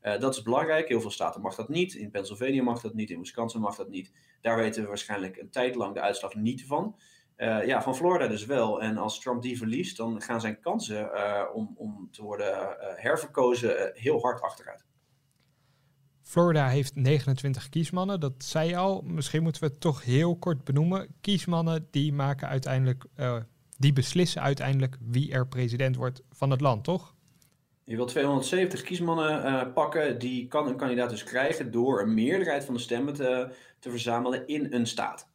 Uh, 0.01 0.19
dat 0.19 0.35
is 0.35 0.41
belangrijk. 0.41 0.87
Heel 0.87 1.01
veel 1.01 1.11
staten 1.11 1.41
mag 1.41 1.55
dat 1.55 1.69
niet. 1.69 1.93
In 1.93 2.11
Pennsylvania 2.11 2.63
mag 2.63 2.81
dat 2.81 2.93
niet. 2.93 3.09
In 3.09 3.19
Wisconsin 3.19 3.61
mag 3.61 3.75
dat 3.75 3.89
niet. 3.89 4.11
Daar 4.41 4.57
weten 4.57 4.81
we 4.81 4.87
waarschijnlijk 4.87 5.37
een 5.37 5.49
tijd 5.49 5.75
lang 5.75 5.93
de 5.93 6.01
uitslag 6.01 6.35
niet 6.35 6.65
van. 6.65 6.95
Uh, 7.37 7.65
ja, 7.65 7.81
van 7.81 7.95
Florida 7.95 8.27
dus 8.27 8.45
wel. 8.45 8.81
En 8.81 8.97
als 8.97 9.19
Trump 9.19 9.41
die 9.41 9.57
verliest, 9.57 9.97
dan 9.97 10.21
gaan 10.21 10.41
zijn 10.41 10.59
kansen 10.59 11.09
om, 11.53 11.73
om 11.77 12.07
te 12.11 12.23
worden 12.23 12.77
herverkozen 12.79 13.91
heel 13.93 14.21
hard 14.21 14.41
achteruit. 14.41 14.85
Florida 16.25 16.67
heeft 16.67 16.95
29 16.95 17.69
kiesmannen, 17.69 18.19
dat 18.19 18.33
zei 18.37 18.69
je 18.69 18.77
al. 18.77 19.01
Misschien 19.01 19.43
moeten 19.43 19.61
we 19.61 19.67
het 19.67 19.79
toch 19.79 20.03
heel 20.03 20.37
kort 20.37 20.63
benoemen. 20.63 21.07
Kiesmannen 21.21 21.87
die 21.91 22.13
maken 22.13 22.47
uiteindelijk, 22.47 23.05
uh, 23.17 23.37
die 23.77 23.93
beslissen 23.93 24.41
uiteindelijk 24.41 24.97
wie 25.01 25.31
er 25.31 25.47
president 25.47 25.95
wordt 25.95 26.21
van 26.31 26.51
het 26.51 26.61
land, 26.61 26.83
toch? 26.83 27.15
Je 27.83 27.95
wilt 27.95 28.07
270 28.07 28.81
kiesmannen 28.81 29.45
uh, 29.45 29.73
pakken, 29.73 30.19
die 30.19 30.47
kan 30.47 30.67
een 30.67 30.75
kandidaat 30.75 31.09
dus 31.09 31.23
krijgen 31.23 31.71
door 31.71 32.01
een 32.01 32.13
meerderheid 32.13 32.65
van 32.65 32.73
de 32.73 32.79
stemmen 32.79 33.13
te, 33.13 33.53
te 33.79 33.89
verzamelen 33.89 34.47
in 34.47 34.73
een 34.73 34.87
staat. 34.87 35.29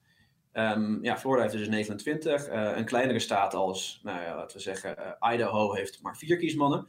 Um, 0.53 0.99
ja, 1.03 1.19
Florida 1.19 1.43
heeft 1.43 1.55
dus 1.57 1.69
29. 1.69 2.49
Uh, 2.49 2.73
een 2.77 2.85
kleinere 2.85 3.19
staat 3.19 3.55
als, 3.55 4.01
nou 4.03 4.23
ja, 4.23 4.37
laten 4.37 4.57
we 4.57 4.63
zeggen, 4.63 5.17
Idaho 5.33 5.73
heeft 5.73 6.03
maar 6.03 6.17
vier 6.17 6.37
kiesmannen. 6.37 6.89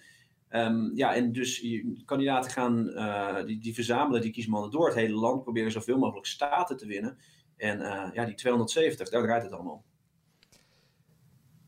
Um, 0.54 0.92
ja, 0.96 1.16
en 1.16 1.32
dus 1.32 1.66
kandidaten 2.06 2.52
gaan, 2.52 2.88
uh, 2.88 3.46
die, 3.46 3.60
die 3.60 3.74
verzamelen 3.74 4.22
die 4.22 4.32
kiesmannen 4.32 4.72
door 4.72 4.86
het 4.86 4.96
hele 4.96 5.16
land, 5.16 5.44
proberen 5.44 5.72
zoveel 5.72 5.98
mogelijk 5.98 6.26
staten 6.26 6.78
te 6.78 6.86
winnen. 6.86 7.18
En 7.58 7.80
uh, 7.80 8.10
ja, 8.14 8.26
die 8.26 8.36
270, 8.36 9.10
daar 9.10 9.24
draait 9.24 9.44
het 9.44 9.52
allemaal. 9.52 9.84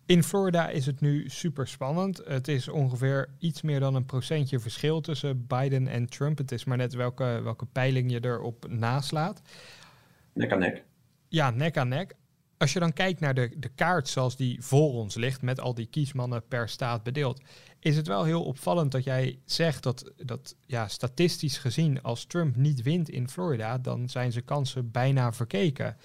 In 0.05 0.23
Florida 0.23 0.69
is 0.69 0.85
het 0.85 1.01
nu 1.01 1.29
super 1.29 1.67
spannend. 1.67 2.21
Het 2.25 2.47
is 2.47 2.67
ongeveer 2.67 3.29
iets 3.39 3.61
meer 3.61 3.79
dan 3.79 3.95
een 3.95 4.05
procentje 4.05 4.59
verschil 4.59 5.01
tussen 5.01 5.47
Biden 5.47 5.87
en 5.87 6.09
Trump. 6.09 6.37
Het 6.37 6.51
is 6.51 6.63
maar 6.63 6.77
net 6.77 6.93
welke, 6.93 7.39
welke 7.43 7.65
peiling 7.65 8.11
je 8.11 8.25
erop 8.25 8.65
naslaat. 8.69 9.41
Nek 10.33 10.51
aan 10.51 10.59
nek. 10.59 10.83
Ja, 11.27 11.49
nek 11.49 11.77
aan 11.77 11.87
nek. 11.87 12.15
Als 12.63 12.73
je 12.73 12.79
dan 12.79 12.93
kijkt 12.93 13.19
naar 13.19 13.33
de, 13.33 13.51
de 13.57 13.69
kaart 13.69 14.07
zoals 14.07 14.35
die 14.35 14.61
voor 14.61 14.93
ons 14.93 15.15
ligt, 15.15 15.41
met 15.41 15.59
al 15.59 15.73
die 15.73 15.85
kiesmannen 15.85 16.47
per 16.47 16.69
staat 16.69 17.03
bedeeld, 17.03 17.41
is 17.79 17.95
het 17.95 18.07
wel 18.07 18.23
heel 18.23 18.43
opvallend 18.43 18.91
dat 18.91 19.03
jij 19.03 19.39
zegt 19.45 19.83
dat, 19.83 20.11
dat 20.17 20.55
ja, 20.65 20.87
statistisch 20.87 21.57
gezien, 21.57 22.01
als 22.01 22.25
Trump 22.25 22.55
niet 22.55 22.81
wint 22.81 23.09
in 23.09 23.29
Florida, 23.29 23.77
dan 23.77 24.09
zijn 24.09 24.31
zijn 24.31 24.45
kansen 24.45 24.91
bijna 24.91 25.33
verkeken. 25.33 25.97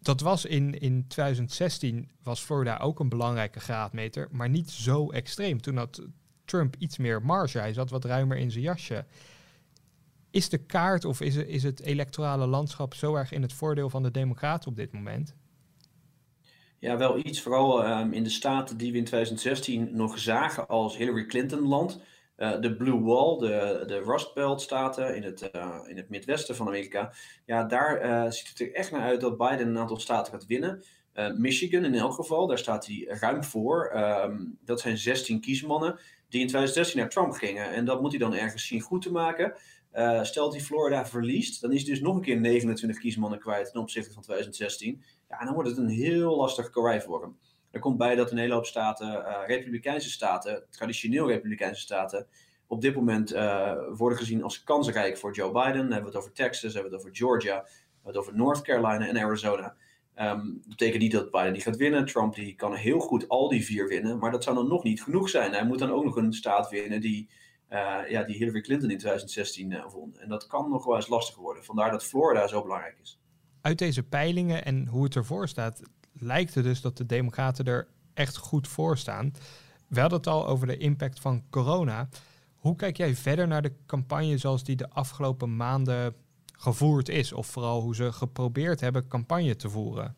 Dat 0.00 0.20
was 0.20 0.44
in, 0.44 0.78
in 0.80 1.06
2016 1.08 2.10
was 2.22 2.40
Florida 2.40 2.76
ook 2.76 3.00
een 3.00 3.08
belangrijke 3.08 3.60
graadmeter, 3.60 4.28
maar 4.30 4.48
niet 4.48 4.70
zo 4.70 5.10
extreem. 5.10 5.60
Toen 5.60 5.76
had 5.76 6.02
Trump 6.44 6.76
iets 6.78 6.96
meer 6.96 7.22
marge, 7.22 7.58
hij 7.58 7.72
zat 7.72 7.90
wat 7.90 8.04
ruimer 8.04 8.36
in 8.36 8.50
zijn 8.50 8.64
jasje. 8.64 9.04
Is 10.36 10.48
de 10.48 10.58
kaart 10.58 11.04
of 11.04 11.20
is, 11.20 11.36
is 11.36 11.62
het 11.62 11.80
electorale 11.80 12.46
landschap 12.46 12.94
zo 12.94 13.14
erg 13.14 13.32
in 13.32 13.42
het 13.42 13.52
voordeel 13.52 13.90
van 13.90 14.02
de 14.02 14.10
Democraten 14.10 14.68
op 14.70 14.76
dit 14.76 14.92
moment? 14.92 15.34
Ja, 16.78 16.96
wel 16.96 17.18
iets. 17.18 17.42
Vooral 17.42 17.86
um, 17.88 18.12
in 18.12 18.22
de 18.22 18.30
staten 18.30 18.76
die 18.76 18.92
we 18.92 18.98
in 18.98 19.04
2016 19.04 19.88
nog 19.92 20.18
zagen 20.18 20.68
als 20.68 20.96
Hillary 20.96 21.26
Clinton-land. 21.26 22.00
Uh, 22.36 22.60
de 22.60 22.76
Blue 22.76 23.00
Wall, 23.00 23.38
de, 23.38 23.84
de 23.86 24.02
Rust 24.02 24.34
Belt 24.34 24.60
staten 24.60 25.16
in 25.16 25.22
het, 25.22 25.50
uh, 25.54 25.76
in 25.86 25.96
het 25.96 26.08
midwesten 26.08 26.56
van 26.56 26.66
Amerika. 26.66 27.12
Ja, 27.44 27.64
daar 27.64 28.04
uh, 28.04 28.30
ziet 28.30 28.48
het 28.48 28.60
er 28.60 28.74
echt 28.74 28.90
naar 28.90 29.02
uit 29.02 29.20
dat 29.20 29.36
Biden 29.36 29.68
een 29.68 29.78
aantal 29.78 30.00
staten 30.00 30.32
gaat 30.32 30.46
winnen. 30.46 30.82
Michigan 31.36 31.84
in 31.84 31.94
elk 31.94 32.12
geval, 32.12 32.46
daar 32.46 32.58
staat 32.58 32.86
hij 32.86 33.06
ruim 33.08 33.44
voor. 33.44 33.92
Um, 33.96 34.58
dat 34.64 34.80
zijn 34.80 34.98
16 34.98 35.40
kiesmannen 35.40 35.98
die 36.28 36.40
in 36.40 36.46
2016 36.46 37.00
naar 37.00 37.08
Trump 37.08 37.32
gingen. 37.32 37.72
En 37.72 37.84
dat 37.84 38.00
moet 38.00 38.10
hij 38.10 38.20
dan 38.20 38.34
ergens 38.34 38.66
zien 38.66 38.80
goed 38.80 39.02
te 39.02 39.12
maken. 39.12 39.54
Uh, 39.96 40.22
stelt 40.22 40.52
hij 40.52 40.62
Florida 40.62 41.06
verliest, 41.06 41.60
dan 41.60 41.72
is 41.72 41.84
dus 41.84 42.00
nog 42.00 42.14
een 42.14 42.22
keer 42.22 42.40
29 42.40 42.98
kiesmannen 42.98 43.38
kwijt 43.38 43.72
ten 43.72 43.80
opzichte 43.80 44.12
van 44.12 44.22
2016. 44.22 45.02
Ja, 45.28 45.38
en 45.38 45.44
dan 45.44 45.54
wordt 45.54 45.68
het 45.68 45.78
een 45.78 45.88
heel 45.88 46.36
lastig 46.36 46.74
hem. 46.74 47.38
Er 47.70 47.80
komt 47.80 47.96
bij 47.96 48.14
dat 48.14 48.30
een 48.30 48.38
hele 48.38 48.54
hoop 48.54 48.66
staten, 48.66 49.08
uh, 49.08 49.38
republikeinse 49.46 50.10
staten, 50.10 50.64
traditioneel 50.70 51.28
republikeinse 51.28 51.80
staten, 51.80 52.26
op 52.66 52.80
dit 52.80 52.94
moment 52.94 53.34
uh, 53.34 53.72
worden 53.92 54.18
gezien 54.18 54.42
als 54.42 54.64
kansrijk 54.64 55.18
voor 55.18 55.34
Joe 55.34 55.52
Biden. 55.52 55.72
Dan 55.72 55.92
hebben 55.92 56.00
we 56.00 56.06
het 56.06 56.16
over 56.16 56.32
Texas, 56.32 56.72
hebben 56.72 56.90
we 56.90 56.96
het 56.96 57.06
over 57.06 57.16
Georgia, 57.16 57.54
hebben 57.54 57.72
we 58.02 58.08
het 58.08 58.16
over 58.16 58.36
North 58.36 58.62
Carolina 58.62 59.06
en 59.06 59.18
Arizona. 59.18 59.74
Um, 60.18 60.58
dat 60.62 60.68
betekent 60.68 61.02
niet 61.02 61.12
dat 61.12 61.30
Biden 61.30 61.52
die 61.52 61.62
gaat 61.62 61.76
winnen. 61.76 62.06
Trump 62.06 62.34
die 62.34 62.54
kan 62.54 62.74
heel 62.74 62.98
goed 62.98 63.28
al 63.28 63.48
die 63.48 63.64
vier 63.64 63.88
winnen, 63.88 64.18
maar 64.18 64.30
dat 64.30 64.44
zou 64.44 64.56
dan 64.56 64.68
nog 64.68 64.82
niet 64.82 65.02
genoeg 65.02 65.28
zijn. 65.28 65.52
Hij 65.52 65.66
moet 65.66 65.78
dan 65.78 65.90
ook 65.90 66.04
nog 66.04 66.16
een 66.16 66.32
staat 66.32 66.70
winnen 66.70 67.00
die 67.00 67.28
ja, 68.08 68.22
die 68.22 68.36
Hillary 68.36 68.60
Clinton 68.60 68.90
in 68.90 68.98
2016 68.98 69.82
won. 69.92 70.16
En 70.18 70.28
dat 70.28 70.46
kan 70.46 70.70
nog 70.70 70.84
wel 70.84 70.96
eens 70.96 71.08
lastig 71.08 71.36
worden. 71.36 71.64
Vandaar 71.64 71.90
dat 71.90 72.04
Florida 72.04 72.46
zo 72.46 72.62
belangrijk 72.62 72.98
is. 73.02 73.20
Uit 73.60 73.78
deze 73.78 74.02
peilingen 74.02 74.64
en 74.64 74.86
hoe 74.86 75.04
het 75.04 75.14
ervoor 75.14 75.48
staat, 75.48 75.82
lijkt 76.12 76.54
het 76.54 76.64
dus 76.64 76.80
dat 76.80 76.96
de 76.96 77.06
Democraten 77.06 77.64
er 77.64 77.88
echt 78.14 78.36
goed 78.36 78.68
voor 78.68 78.98
staan. 78.98 79.32
We 79.88 80.00
hadden 80.00 80.18
het 80.18 80.28
al 80.28 80.46
over 80.46 80.66
de 80.66 80.76
impact 80.76 81.20
van 81.20 81.42
corona. 81.50 82.08
Hoe 82.54 82.76
kijk 82.76 82.96
jij 82.96 83.14
verder 83.14 83.48
naar 83.48 83.62
de 83.62 83.72
campagne 83.86 84.38
zoals 84.38 84.64
die 84.64 84.76
de 84.76 84.90
afgelopen 84.90 85.56
maanden 85.56 86.14
gevoerd 86.52 87.08
is? 87.08 87.32
Of 87.32 87.46
vooral 87.46 87.80
hoe 87.80 87.94
ze 87.94 88.12
geprobeerd 88.12 88.80
hebben 88.80 89.08
campagne 89.08 89.56
te 89.56 89.70
voeren? 89.70 90.14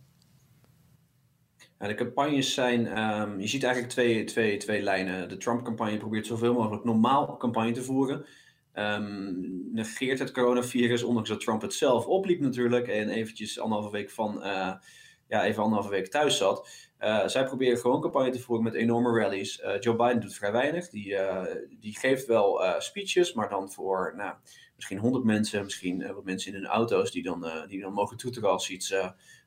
De 1.79 1.95
campagnes 1.95 2.55
zijn, 2.55 2.99
um, 2.99 3.41
je 3.41 3.47
ziet 3.47 3.63
eigenlijk 3.63 3.93
twee, 3.93 4.25
twee, 4.25 4.57
twee 4.57 4.83
lijnen. 4.83 5.29
De 5.29 5.37
Trump-campagne 5.37 5.97
probeert 5.97 6.27
zoveel 6.27 6.55
mogelijk 6.55 6.85
normaal 6.85 7.37
campagne 7.37 7.73
te 7.73 7.83
voeren. 7.83 8.27
Um, 8.75 9.69
negeert 9.73 10.19
het 10.19 10.33
coronavirus, 10.33 11.03
ondanks 11.03 11.29
dat 11.29 11.41
Trump 11.41 11.63
het 11.63 11.75
zelf 11.75 12.07
opliep 12.07 12.41
natuurlijk. 12.41 12.89
En 12.89 13.09
eventjes 13.09 13.61
anderhalve 13.61 13.93
week 13.93 14.11
van, 14.11 14.37
uh, 14.37 14.73
ja, 15.29 15.45
even 15.45 15.63
anderhalve 15.63 15.91
week 15.91 16.07
thuis 16.07 16.37
zat. 16.37 16.69
Uh, 17.01 17.27
zij 17.27 17.45
proberen 17.45 17.79
gewoon 17.79 18.01
campagne 18.01 18.31
te 18.31 18.41
voeren 18.41 18.65
met 18.65 18.75
enorme 18.75 19.21
rallies. 19.21 19.61
Uh, 19.61 19.81
Joe 19.81 19.97
Biden 19.97 20.21
doet 20.21 20.35
vrij 20.35 20.53
weinig. 20.53 20.89
Die, 20.89 21.17
die 21.81 21.99
geeft 21.99 22.27
wel 22.27 22.61
speeches, 22.79 23.33
maar 23.33 23.49
dan 23.49 23.73
voor 23.73 24.13
nou, 24.17 24.35
misschien 24.77 24.99
honderd 24.99 25.25
mensen, 25.25 25.65
misschien 25.65 26.15
wat 26.15 26.25
mensen 26.25 26.53
in 26.55 26.59
hun 26.59 26.71
auto's 26.71 27.11
die 27.11 27.23
dan, 27.23 27.47
die 27.69 27.81
dan 27.81 27.93
mogen 27.93 28.17
toeteren 28.17 28.51
als 28.51 28.71
iets, 28.71 28.95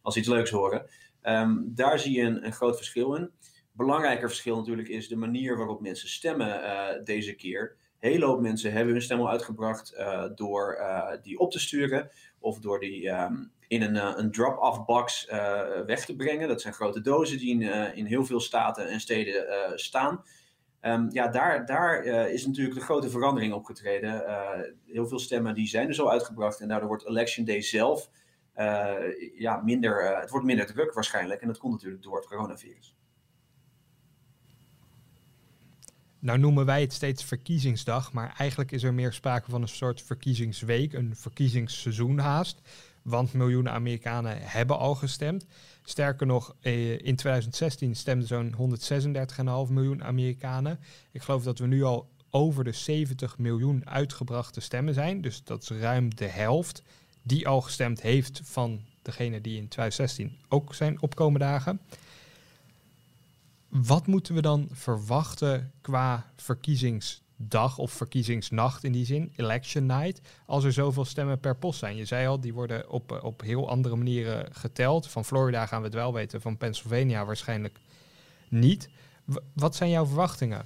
als 0.01 0.17
iets 0.17 0.27
leuks 0.27 0.49
horen. 0.49 0.85
Um, 1.23 1.71
daar 1.75 1.99
zie 1.99 2.17
je 2.17 2.21
een, 2.21 2.45
een, 2.45 2.53
groot 2.53 2.75
verschil 2.75 3.15
in. 3.15 3.31
Belangrijker 3.71 4.27
verschil 4.27 4.55
natuurlijk 4.55 4.87
is 4.87 5.07
de 5.07 5.15
manier 5.15 5.57
waarop 5.57 5.81
mensen 5.81 6.09
stemmen 6.09 6.47
uh, 6.47 6.87
deze 7.03 7.33
keer. 7.33 7.75
Hele 7.97 8.25
hoop 8.25 8.41
mensen 8.41 8.71
hebben 8.71 8.93
hun 8.93 9.01
stem 9.01 9.19
al 9.19 9.29
uitgebracht 9.29 9.93
uh, 9.97 10.23
door 10.35 10.77
uh, 10.79 11.11
die 11.21 11.39
op 11.39 11.51
te 11.51 11.59
sturen 11.59 12.09
of 12.39 12.59
door 12.59 12.79
die 12.79 13.09
um, 13.09 13.51
in 13.67 13.81
een, 13.81 14.19
een 14.19 14.31
drop-off 14.31 14.85
box 14.85 15.25
weg 15.85 16.05
te 16.05 16.15
brengen. 16.15 16.47
Dat 16.47 16.61
zijn 16.61 16.73
grote 16.73 17.01
dozen 17.01 17.37
die 17.37 17.61
in, 17.61 17.95
in 17.95 18.05
heel 18.05 18.25
veel 18.25 18.39
staten 18.39 18.87
en 18.87 18.99
steden 18.99 19.45
staan. 19.79 20.23
Um, 20.81 21.07
ja, 21.11 21.27
daar, 21.27 21.65
daar 21.65 22.03
is 22.05 22.45
natuurlijk 22.45 22.75
de 22.75 22.83
grote 22.83 23.09
verandering 23.09 23.53
opgetreden. 23.53 24.23
heel 24.85 25.07
veel 25.07 25.19
stemmen 25.19 25.55
die 25.55 25.67
zijn 25.67 25.87
er 25.87 25.93
zo 25.95 26.07
uitgebracht 26.07 26.59
en 26.59 26.67
daardoor 26.67 26.87
wordt 26.87 27.07
Election 27.07 27.45
Day 27.45 27.61
zelf 27.61 28.09
uh, 28.09 28.20
ja, 29.37 29.61
minder, 29.63 30.11
uh, 30.11 30.19
het 30.19 30.29
wordt 30.29 30.45
minder 30.45 30.65
druk 30.65 30.93
waarschijnlijk. 30.93 31.41
En 31.41 31.47
dat 31.47 31.57
komt 31.57 31.73
natuurlijk 31.73 32.03
door 32.03 32.15
het 32.15 32.27
coronavirus. 32.27 32.95
Nou 36.19 36.39
noemen 36.39 36.65
wij 36.65 36.81
het 36.81 36.93
steeds 36.93 37.23
verkiezingsdag, 37.23 38.13
maar 38.13 38.33
eigenlijk 38.37 38.71
is 38.71 38.83
er 38.83 38.93
meer 38.93 39.13
sprake 39.13 39.49
van 39.49 39.61
een 39.61 39.67
soort 39.67 40.01
verkiezingsweek, 40.01 40.93
een 40.93 41.15
verkiezingsseizoen 41.15 42.17
haast. 42.17 42.61
Want 43.01 43.33
miljoenen 43.33 43.71
Amerikanen 43.71 44.37
hebben 44.39 44.77
al 44.77 44.95
gestemd. 44.95 45.45
Sterker 45.83 46.27
nog, 46.27 46.55
eh, 46.59 46.91
in 46.91 47.15
2016 47.15 47.95
stemden 47.95 48.27
zo'n 48.27 48.53
136,5 48.53 49.69
miljoen 49.69 50.03
Amerikanen. 50.03 50.79
Ik 51.11 51.21
geloof 51.21 51.43
dat 51.43 51.59
we 51.59 51.67
nu 51.67 51.83
al 51.83 52.09
over 52.29 52.63
de 52.63 52.71
70 52.71 53.37
miljoen 53.37 53.89
uitgebrachte 53.89 54.61
stemmen 54.61 54.93
zijn. 54.93 55.21
Dus 55.21 55.43
dat 55.43 55.61
is 55.61 55.69
ruim 55.69 56.15
de 56.15 56.27
helft 56.27 56.83
die 57.21 57.47
al 57.47 57.61
gestemd 57.61 58.01
heeft 58.01 58.41
van 58.43 58.81
degene 59.01 59.41
die 59.41 59.57
in 59.57 59.67
2016 59.67 60.37
ook 60.49 60.73
zijn 60.73 61.01
opkomende 61.01 61.45
dagen. 61.45 61.81
Wat 63.67 64.07
moeten 64.07 64.35
we 64.35 64.41
dan 64.41 64.67
verwachten 64.71 65.71
qua 65.81 66.31
verkiezingsdag 66.35 67.77
of 67.77 67.91
verkiezingsnacht 67.91 68.83
in 68.83 68.91
die 68.91 69.05
zin, 69.05 69.31
election 69.35 69.85
night, 69.85 70.21
als 70.45 70.63
er 70.63 70.73
zoveel 70.73 71.05
stemmen 71.05 71.39
per 71.39 71.57
post 71.57 71.79
zijn? 71.79 71.95
Je 71.95 72.05
zei 72.05 72.27
al, 72.27 72.39
die 72.39 72.53
worden 72.53 72.89
op, 72.89 73.19
op 73.23 73.41
heel 73.41 73.69
andere 73.69 73.95
manieren 73.95 74.53
geteld. 74.53 75.07
Van 75.07 75.25
Florida 75.25 75.65
gaan 75.65 75.79
we 75.79 75.85
het 75.85 75.95
wel 75.95 76.13
weten, 76.13 76.41
van 76.41 76.57
Pennsylvania 76.57 77.25
waarschijnlijk 77.25 77.79
niet. 78.49 78.89
wat 79.53 79.75
zijn 79.75 79.89
jouw 79.89 80.05
verwachtingen? 80.05 80.65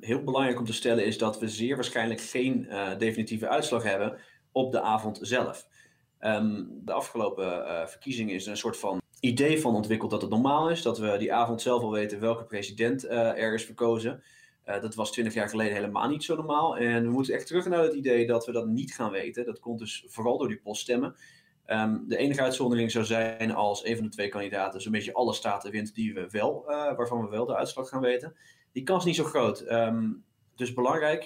Heel 0.00 0.24
belangrijk 0.24 0.58
om 0.58 0.64
te 0.64 0.72
stellen 0.72 1.06
is 1.06 1.18
dat 1.18 1.38
we 1.38 1.48
zeer 1.48 1.74
waarschijnlijk 1.74 2.20
geen 2.20 2.66
uh, 2.68 2.98
definitieve 2.98 3.48
uitslag 3.48 3.82
hebben 3.82 4.18
op 4.52 4.72
de 4.72 4.80
avond 4.80 5.18
zelf. 5.22 5.66
Um, 6.20 6.80
de 6.84 6.92
afgelopen 6.92 7.46
uh, 7.46 7.86
verkiezingen 7.86 8.34
is 8.34 8.44
er 8.44 8.50
een 8.50 8.56
soort 8.56 8.76
van 8.76 9.00
idee 9.20 9.60
van 9.60 9.74
ontwikkeld 9.74 10.10
dat 10.10 10.20
het 10.20 10.30
normaal 10.30 10.70
is. 10.70 10.82
Dat 10.82 10.98
we 10.98 11.16
die 11.18 11.32
avond 11.32 11.62
zelf 11.62 11.82
al 11.82 11.90
weten 11.90 12.20
welke 12.20 12.44
president 12.44 13.04
uh, 13.04 13.42
er 13.42 13.54
is 13.54 13.64
verkozen. 13.64 14.22
Uh, 14.66 14.80
dat 14.80 14.94
was 14.94 15.12
twintig 15.12 15.34
jaar 15.34 15.48
geleden 15.48 15.74
helemaal 15.74 16.08
niet 16.08 16.24
zo 16.24 16.36
normaal. 16.36 16.76
En 16.76 17.02
we 17.02 17.10
moeten 17.10 17.34
echt 17.34 17.46
terug 17.46 17.66
naar 17.66 17.82
het 17.82 17.94
idee 17.94 18.26
dat 18.26 18.46
we 18.46 18.52
dat 18.52 18.66
niet 18.66 18.94
gaan 18.94 19.10
weten. 19.10 19.44
Dat 19.44 19.60
komt 19.60 19.78
dus 19.78 20.04
vooral 20.08 20.38
door 20.38 20.48
die 20.48 20.60
poststemmen. 20.60 21.16
Um, 21.66 22.04
de 22.08 22.16
enige 22.16 22.42
uitzondering 22.42 22.90
zou 22.90 23.04
zijn 23.04 23.54
als 23.54 23.84
een 23.84 23.96
van 23.96 24.04
de 24.04 24.10
twee 24.10 24.28
kandidaten 24.28 24.80
zo'n 24.80 24.92
beetje 24.92 25.14
alle 25.14 25.32
staten 25.32 25.70
wint 25.70 25.94
die 25.94 26.14
we 26.14 26.28
wel, 26.30 26.62
waarvan 26.66 27.20
we 27.20 27.28
wel 27.28 27.46
de 27.46 27.56
uitslag 27.56 27.88
gaan 27.88 28.00
weten. 28.00 28.36
Die 28.72 28.82
kans 28.82 28.98
is 28.98 29.04
niet 29.04 29.16
zo 29.16 29.24
groot. 29.24 29.70
Um, 29.70 30.24
dus 30.56 30.74
belangrijk, 30.74 31.20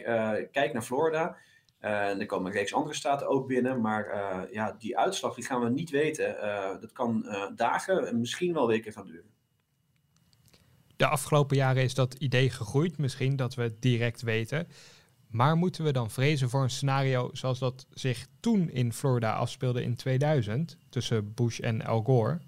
kijk 0.52 0.72
naar 0.72 0.82
Florida. 0.82 1.36
Uh, 1.84 2.20
er 2.20 2.26
komen 2.26 2.52
reeks 2.52 2.74
andere 2.74 2.94
staten 2.94 3.28
ook 3.28 3.46
binnen, 3.46 3.80
maar 3.80 4.06
uh, 4.06 4.52
ja, 4.52 4.76
die 4.78 4.98
uitslag 4.98 5.34
die 5.34 5.44
gaan 5.44 5.60
we 5.60 5.70
niet 5.70 5.90
weten. 5.90 6.36
Uh, 6.42 6.80
dat 6.80 6.92
kan 6.92 7.26
dagen 7.56 8.08
en 8.08 8.20
misschien 8.20 8.52
wel 8.52 8.66
weken 8.66 8.92
gaan 8.92 9.06
duren. 9.06 9.30
De 10.96 11.06
afgelopen 11.06 11.56
jaren 11.56 11.82
is 11.82 11.94
dat 11.94 12.14
idee 12.14 12.50
gegroeid, 12.50 12.98
misschien 12.98 13.36
dat 13.36 13.54
we 13.54 13.62
het 13.62 13.82
direct 13.82 14.22
weten. 14.22 14.68
Maar 15.32 15.56
moeten 15.56 15.84
we 15.84 15.92
dan 15.92 16.10
vrezen 16.10 16.50
voor 16.50 16.62
een 16.62 16.70
scenario 16.70 17.30
zoals 17.32 17.58
dat 17.58 17.86
zich 17.90 18.26
toen 18.40 18.70
in 18.70 18.92
Florida 18.92 19.34
afspeelde 19.34 19.82
in 19.82 19.96
2000 19.96 20.78
tussen 20.88 21.34
Bush 21.34 21.60
en 21.60 21.84
Al 21.84 22.02
Gore? 22.02 22.40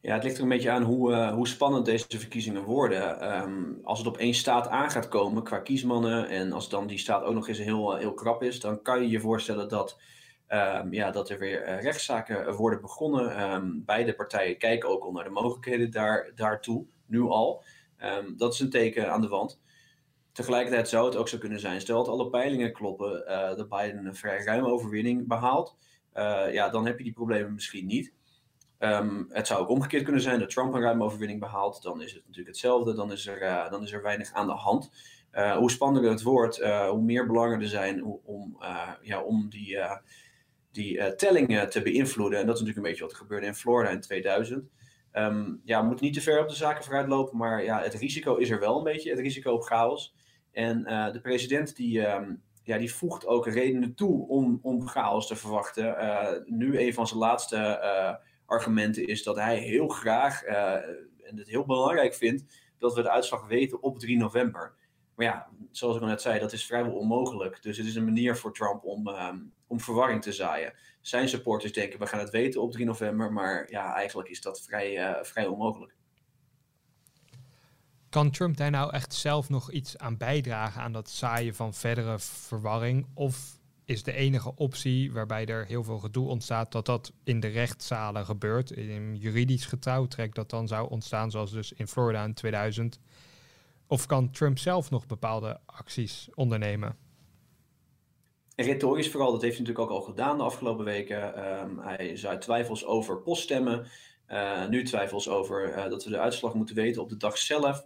Ja, 0.00 0.14
het 0.14 0.22
ligt 0.22 0.36
er 0.36 0.42
een 0.42 0.48
beetje 0.48 0.70
aan 0.70 0.82
hoe, 0.82 1.10
uh, 1.10 1.32
hoe 1.32 1.48
spannend 1.48 1.84
deze 1.84 2.06
verkiezingen 2.08 2.62
worden. 2.62 3.32
Um, 3.42 3.80
als 3.82 3.98
het 3.98 4.08
op 4.08 4.16
één 4.16 4.34
staat 4.34 4.68
aan 4.68 4.90
gaat 4.90 5.08
komen 5.08 5.42
qua 5.42 5.58
kiesmannen 5.58 6.28
en 6.28 6.52
als 6.52 6.68
dan 6.68 6.86
die 6.86 6.98
staat 6.98 7.22
ook 7.22 7.34
nog 7.34 7.48
eens 7.48 7.58
heel, 7.58 7.96
heel 7.96 8.14
krap 8.14 8.42
is, 8.42 8.60
dan 8.60 8.82
kan 8.82 9.02
je 9.02 9.08
je 9.08 9.20
voorstellen 9.20 9.68
dat, 9.68 10.00
um, 10.48 10.92
ja, 10.92 11.10
dat 11.10 11.30
er 11.30 11.38
weer 11.38 11.68
uh, 11.68 11.82
rechtszaken 11.82 12.54
worden 12.54 12.80
begonnen. 12.80 13.52
Um, 13.52 13.82
beide 13.84 14.14
partijen 14.14 14.58
kijken 14.58 14.88
ook 14.88 15.02
al 15.02 15.12
naar 15.12 15.24
de 15.24 15.30
mogelijkheden 15.30 15.90
daar, 15.90 16.32
daartoe, 16.34 16.86
nu 17.06 17.20
al. 17.20 17.64
dat 18.36 18.52
is 18.52 18.60
een 18.60 18.70
teken 18.70 19.12
aan 19.12 19.20
de 19.20 19.28
wand. 19.28 19.60
Tegelijkertijd 20.32 20.88
zou 20.88 21.06
het 21.06 21.16
ook 21.16 21.28
zo 21.28 21.38
kunnen 21.38 21.60
zijn, 21.60 21.80
stel 21.80 22.04
dat 22.04 22.08
alle 22.08 22.30
peilingen 22.30 22.72
kloppen, 22.72 23.24
dat 23.56 23.68
Biden 23.68 24.06
een 24.06 24.14
vrij 24.14 24.44
ruime 24.44 24.68
overwinning 24.68 25.26
behaalt. 25.26 25.76
ja, 26.52 26.68
dan 26.68 26.86
heb 26.86 26.98
je 26.98 27.04
die 27.04 27.12
problemen 27.12 27.54
misschien 27.54 27.86
niet. 27.86 28.16
Um, 28.78 29.26
het 29.28 29.46
zou 29.46 29.60
ook 29.60 29.68
omgekeerd 29.68 30.02
kunnen 30.02 30.22
zijn 30.22 30.38
dat 30.38 30.50
Trump 30.50 30.74
een 30.74 30.80
ruime 30.80 31.04
overwinning 31.04 31.40
behaalt. 31.40 31.82
Dan 31.82 32.02
is 32.02 32.12
het 32.12 32.22
natuurlijk 32.22 32.48
hetzelfde. 32.48 32.94
Dan 32.94 33.12
is 33.12 33.26
er, 33.26 33.42
uh, 33.42 33.70
dan 33.70 33.82
is 33.82 33.92
er 33.92 34.02
weinig 34.02 34.32
aan 34.32 34.46
de 34.46 34.52
hand. 34.52 34.90
Uh, 35.32 35.56
hoe 35.56 35.70
spannender 35.70 36.10
het 36.10 36.22
wordt, 36.22 36.60
uh, 36.60 36.88
hoe 36.88 37.02
meer 37.02 37.26
belangen 37.26 37.60
er 37.60 37.68
zijn 37.68 38.04
om, 38.04 38.58
ja, 39.02 39.22
om 39.22 39.48
die, 39.48 39.78
die 40.72 41.14
tellingen 41.14 41.70
te 41.70 41.82
beïnvloeden. 41.82 42.38
En 42.38 42.46
dat 42.46 42.54
is 42.54 42.60
natuurlijk 42.60 42.86
een 42.86 42.92
beetje 42.92 43.06
wat 43.06 43.12
er 43.12 43.18
gebeurde 43.18 43.46
in 43.46 43.54
Florida 43.54 43.90
in 43.90 44.00
2000. 44.00 44.58
Um, 44.58 44.68
ehm, 45.12 45.54
ja, 45.64 45.80
we 45.80 45.86
moeten 45.86 46.04
niet 46.04 46.14
te 46.14 46.20
ver 46.20 46.40
op 46.40 46.48
de 46.48 46.54
zaken 46.54 46.84
vooruit 46.84 47.08
lopen, 47.08 47.36
maar 47.36 47.64
ja, 47.64 47.82
het 47.82 47.94
risico 47.94 48.36
is 48.36 48.50
er 48.50 48.60
wel 48.60 48.78
een 48.78 48.84
beetje, 48.84 49.10
het 49.10 49.18
risico 49.18 49.52
op 49.52 49.62
chaos. 49.62 50.14
En 50.52 50.82
de 51.12 51.20
president 51.22 51.76
die, 51.76 52.06
um, 52.06 52.42
ja, 52.62 52.78
die 52.78 52.92
voegt 52.92 53.26
ook 53.26 53.46
redenen 53.46 53.94
toe 53.94 54.28
om, 54.28 54.58
om 54.62 54.88
chaos 54.88 55.26
te 55.26 55.36
verwachten. 55.36 55.96
nu 56.46 56.78
een 56.78 56.94
van 56.94 57.06
zijn 57.06 57.20
laatste 57.20 57.80
argumenten 58.48 59.06
is 59.06 59.22
dat 59.22 59.36
hij 59.36 59.58
heel 59.58 59.88
graag 59.88 60.46
uh, 60.46 60.72
en 61.22 61.36
het 61.36 61.48
heel 61.48 61.64
belangrijk 61.64 62.14
vindt 62.14 62.44
dat 62.78 62.94
we 62.94 63.02
de 63.02 63.10
uitslag 63.10 63.46
weten 63.46 63.82
op 63.82 63.98
3 63.98 64.16
november. 64.16 64.74
Maar 65.14 65.26
ja, 65.26 65.48
zoals 65.70 65.96
ik 65.96 66.02
al 66.02 66.08
net 66.08 66.22
zei, 66.22 66.38
dat 66.38 66.52
is 66.52 66.66
vrijwel 66.66 66.92
onmogelijk. 66.92 67.62
Dus 67.62 67.76
het 67.76 67.86
is 67.86 67.94
een 67.94 68.04
manier 68.04 68.36
voor 68.36 68.54
Trump 68.54 68.84
om, 68.84 69.08
um, 69.08 69.52
om 69.66 69.80
verwarring 69.80 70.22
te 70.22 70.32
zaaien. 70.32 70.74
Zijn 71.00 71.28
supporters 71.28 71.72
denken, 71.72 71.98
we 71.98 72.06
gaan 72.06 72.18
het 72.18 72.30
weten 72.30 72.62
op 72.62 72.72
3 72.72 72.84
november, 72.84 73.32
maar 73.32 73.70
ja, 73.70 73.94
eigenlijk 73.94 74.28
is 74.28 74.40
dat 74.40 74.62
vrij, 74.62 74.98
uh, 74.98 75.22
vrij 75.22 75.46
onmogelijk. 75.46 75.96
Kan 78.08 78.30
Trump 78.30 78.56
daar 78.56 78.70
nou 78.70 78.92
echt 78.92 79.14
zelf 79.14 79.48
nog 79.48 79.72
iets 79.72 79.98
aan 79.98 80.16
bijdragen 80.16 80.82
aan 80.82 80.92
dat 80.92 81.10
zaaien 81.10 81.54
van 81.54 81.74
verdere 81.74 82.18
verwarring? 82.18 83.06
Of 83.14 83.57
is 83.88 84.02
de 84.02 84.12
enige 84.12 84.54
optie 84.54 85.12
waarbij 85.12 85.46
er 85.46 85.66
heel 85.66 85.84
veel 85.84 85.98
gedoe 85.98 86.28
ontstaat, 86.28 86.72
dat 86.72 86.86
dat 86.86 87.12
in 87.24 87.40
de 87.40 87.46
rechtszalen 87.46 88.24
gebeurt. 88.24 88.70
In 88.70 89.16
juridisch 89.16 89.66
getrouwtrek 89.66 90.34
dat 90.34 90.50
dan 90.50 90.68
zou 90.68 90.90
ontstaan, 90.90 91.30
zoals 91.30 91.50
dus 91.50 91.72
in 91.72 91.88
Florida 91.88 92.24
in 92.24 92.34
2000. 92.34 92.98
Of 93.86 94.06
kan 94.06 94.30
Trump 94.30 94.58
zelf 94.58 94.90
nog 94.90 95.06
bepaalde 95.06 95.60
acties 95.66 96.28
ondernemen? 96.34 96.96
Retorisch 98.56 99.10
vooral, 99.10 99.32
dat 99.32 99.42
heeft 99.42 99.56
hij 99.56 99.66
natuurlijk 99.66 99.90
ook 99.90 99.98
al 100.00 100.06
gedaan 100.06 100.36
de 100.36 100.42
afgelopen 100.42 100.84
weken. 100.84 101.48
Um, 101.62 101.78
hij 101.78 102.16
zei 102.16 102.38
twijfels 102.38 102.84
over 102.84 103.18
poststemmen. 103.22 103.86
Uh, 104.28 104.68
nu 104.68 104.84
twijfels 104.84 105.28
over 105.28 105.76
uh, 105.76 105.88
dat 105.88 106.04
we 106.04 106.10
de 106.10 106.18
uitslag 106.18 106.54
moeten 106.54 106.74
weten 106.74 107.02
op 107.02 107.08
de 107.08 107.16
dag 107.16 107.38
zelf. 107.38 107.84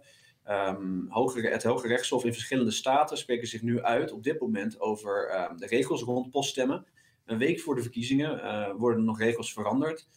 Um, 0.49 1.05
hogere, 1.09 1.49
het 1.49 1.63
Hoge 1.63 1.87
Rechtshof 1.87 2.25
in 2.25 2.33
verschillende 2.33 2.71
staten 2.71 3.17
spreken 3.17 3.47
zich 3.47 3.61
nu 3.61 3.81
uit 3.81 4.11
op 4.11 4.23
dit 4.23 4.39
moment 4.39 4.79
over 4.79 5.29
ehm, 5.29 5.57
de 5.57 5.67
regels 5.67 6.01
rond 6.01 6.29
poststemmen. 6.29 6.85
Een 7.25 7.37
week 7.37 7.59
voor 7.59 7.75
de 7.75 7.81
verkiezingen 7.81 8.37
uh, 8.37 8.69
worden 8.77 9.03
nog 9.03 9.19
regels 9.19 9.53
veranderd. 9.53 10.07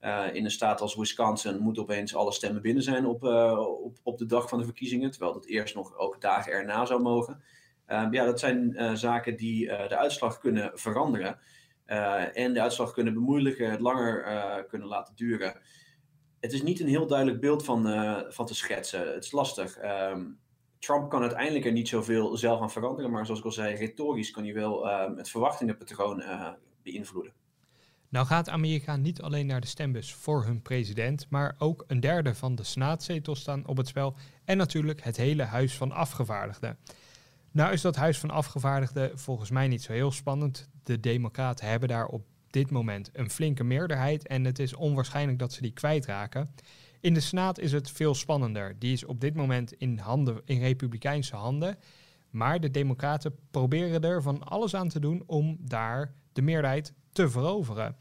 Uh, 0.00 0.26
in 0.32 0.44
een 0.44 0.50
staat 0.50 0.80
als 0.80 0.94
Wisconsin 0.94 1.58
moet 1.58 1.78
opeens 1.78 2.14
alle 2.14 2.32
stemmen 2.32 2.62
binnen 2.62 2.82
zijn 2.82 3.06
op, 3.06 3.24
uh, 3.24 3.58
op, 3.82 3.98
op 4.02 4.18
de 4.18 4.26
dag 4.26 4.48
van 4.48 4.58
de 4.58 4.64
verkiezingen, 4.64 5.10
terwijl 5.10 5.32
dat 5.32 5.46
eerst 5.46 5.74
nog 5.74 5.96
ook 5.96 6.20
dagen 6.20 6.52
erna 6.52 6.84
zou 6.84 7.02
mogen. 7.02 7.42
Um, 7.86 8.12
ja, 8.12 8.24
dat 8.24 8.40
zijn 8.40 8.74
zaken 8.98 9.36
die 9.36 9.66
de 9.66 9.96
uitslag 9.96 10.38
kunnen 10.38 10.70
veranderen 10.74 11.38
en 12.32 12.52
de 12.52 12.60
uitslag 12.60 12.92
kunnen 12.92 13.14
bemoeilijken, 13.14 13.70
het 13.70 13.80
langer 13.80 14.64
kunnen 14.68 14.88
laten 14.88 15.14
duren 15.16 15.60
het 16.42 16.52
is 16.52 16.62
niet 16.62 16.80
een 16.80 16.88
heel 16.88 17.06
duidelijk 17.06 17.40
beeld 17.40 17.64
van, 17.64 17.86
uh, 17.86 18.18
van 18.28 18.46
te 18.46 18.54
schetsen. 18.54 19.14
Het 19.14 19.24
is 19.24 19.32
lastig. 19.32 19.78
Um, 19.82 20.38
Trump 20.78 21.10
kan 21.10 21.20
uiteindelijk 21.20 21.64
er 21.64 21.72
niet 21.72 21.88
zoveel 21.88 22.36
zelf 22.36 22.60
aan 22.60 22.70
veranderen, 22.70 23.10
maar 23.10 23.24
zoals 23.24 23.40
ik 23.40 23.46
al 23.46 23.52
zei, 23.52 23.74
retorisch 23.74 24.30
kan 24.30 24.44
hij 24.44 24.54
wel 24.54 24.90
um, 24.90 25.16
het 25.16 25.30
verwachtingenpatroon 25.30 26.20
uh, 26.20 26.48
beïnvloeden. 26.82 27.32
Nou 28.08 28.26
gaat 28.26 28.48
Amerika 28.48 28.96
niet 28.96 29.22
alleen 29.22 29.46
naar 29.46 29.60
de 29.60 29.66
stembus 29.66 30.14
voor 30.14 30.44
hun 30.44 30.62
president, 30.62 31.26
maar 31.30 31.54
ook 31.58 31.84
een 31.86 32.00
derde 32.00 32.34
van 32.34 32.54
de 32.54 32.64
senaatzetels 32.64 33.40
staan 33.40 33.66
op 33.66 33.76
het 33.76 33.88
spel 33.88 34.14
en 34.44 34.56
natuurlijk 34.56 35.04
het 35.04 35.16
hele 35.16 35.42
Huis 35.42 35.76
van 35.76 35.92
Afgevaardigden. 35.92 36.78
Nou 37.50 37.72
is 37.72 37.80
dat 37.80 37.96
Huis 37.96 38.18
van 38.18 38.30
Afgevaardigden 38.30 39.18
volgens 39.18 39.50
mij 39.50 39.68
niet 39.68 39.82
zo 39.82 39.92
heel 39.92 40.12
spannend. 40.12 40.68
De 40.82 41.00
Democraten 41.00 41.66
hebben 41.66 41.88
daar 41.88 42.06
op 42.06 42.26
dit 42.52 42.70
moment 42.70 43.10
een 43.12 43.30
flinke 43.30 43.64
meerderheid 43.64 44.26
en 44.26 44.44
het 44.44 44.58
is 44.58 44.74
onwaarschijnlijk 44.74 45.38
dat 45.38 45.52
ze 45.52 45.62
die 45.62 45.72
kwijtraken. 45.72 46.54
In 47.00 47.14
de 47.14 47.20
Senaat 47.20 47.58
is 47.58 47.72
het 47.72 47.90
veel 47.90 48.14
spannender. 48.14 48.78
Die 48.78 48.92
is 48.92 49.04
op 49.04 49.20
dit 49.20 49.34
moment 49.34 49.72
in, 49.72 49.98
handen, 49.98 50.40
in 50.44 50.60
republikeinse 50.60 51.36
handen. 51.36 51.78
Maar 52.30 52.60
de 52.60 52.70
Democraten 52.70 53.34
proberen 53.50 54.02
er 54.02 54.22
van 54.22 54.42
alles 54.42 54.74
aan 54.74 54.88
te 54.88 55.00
doen 55.00 55.22
om 55.26 55.56
daar 55.60 56.14
de 56.32 56.42
meerderheid 56.42 56.92
te 57.12 57.30
veroveren. 57.30 57.96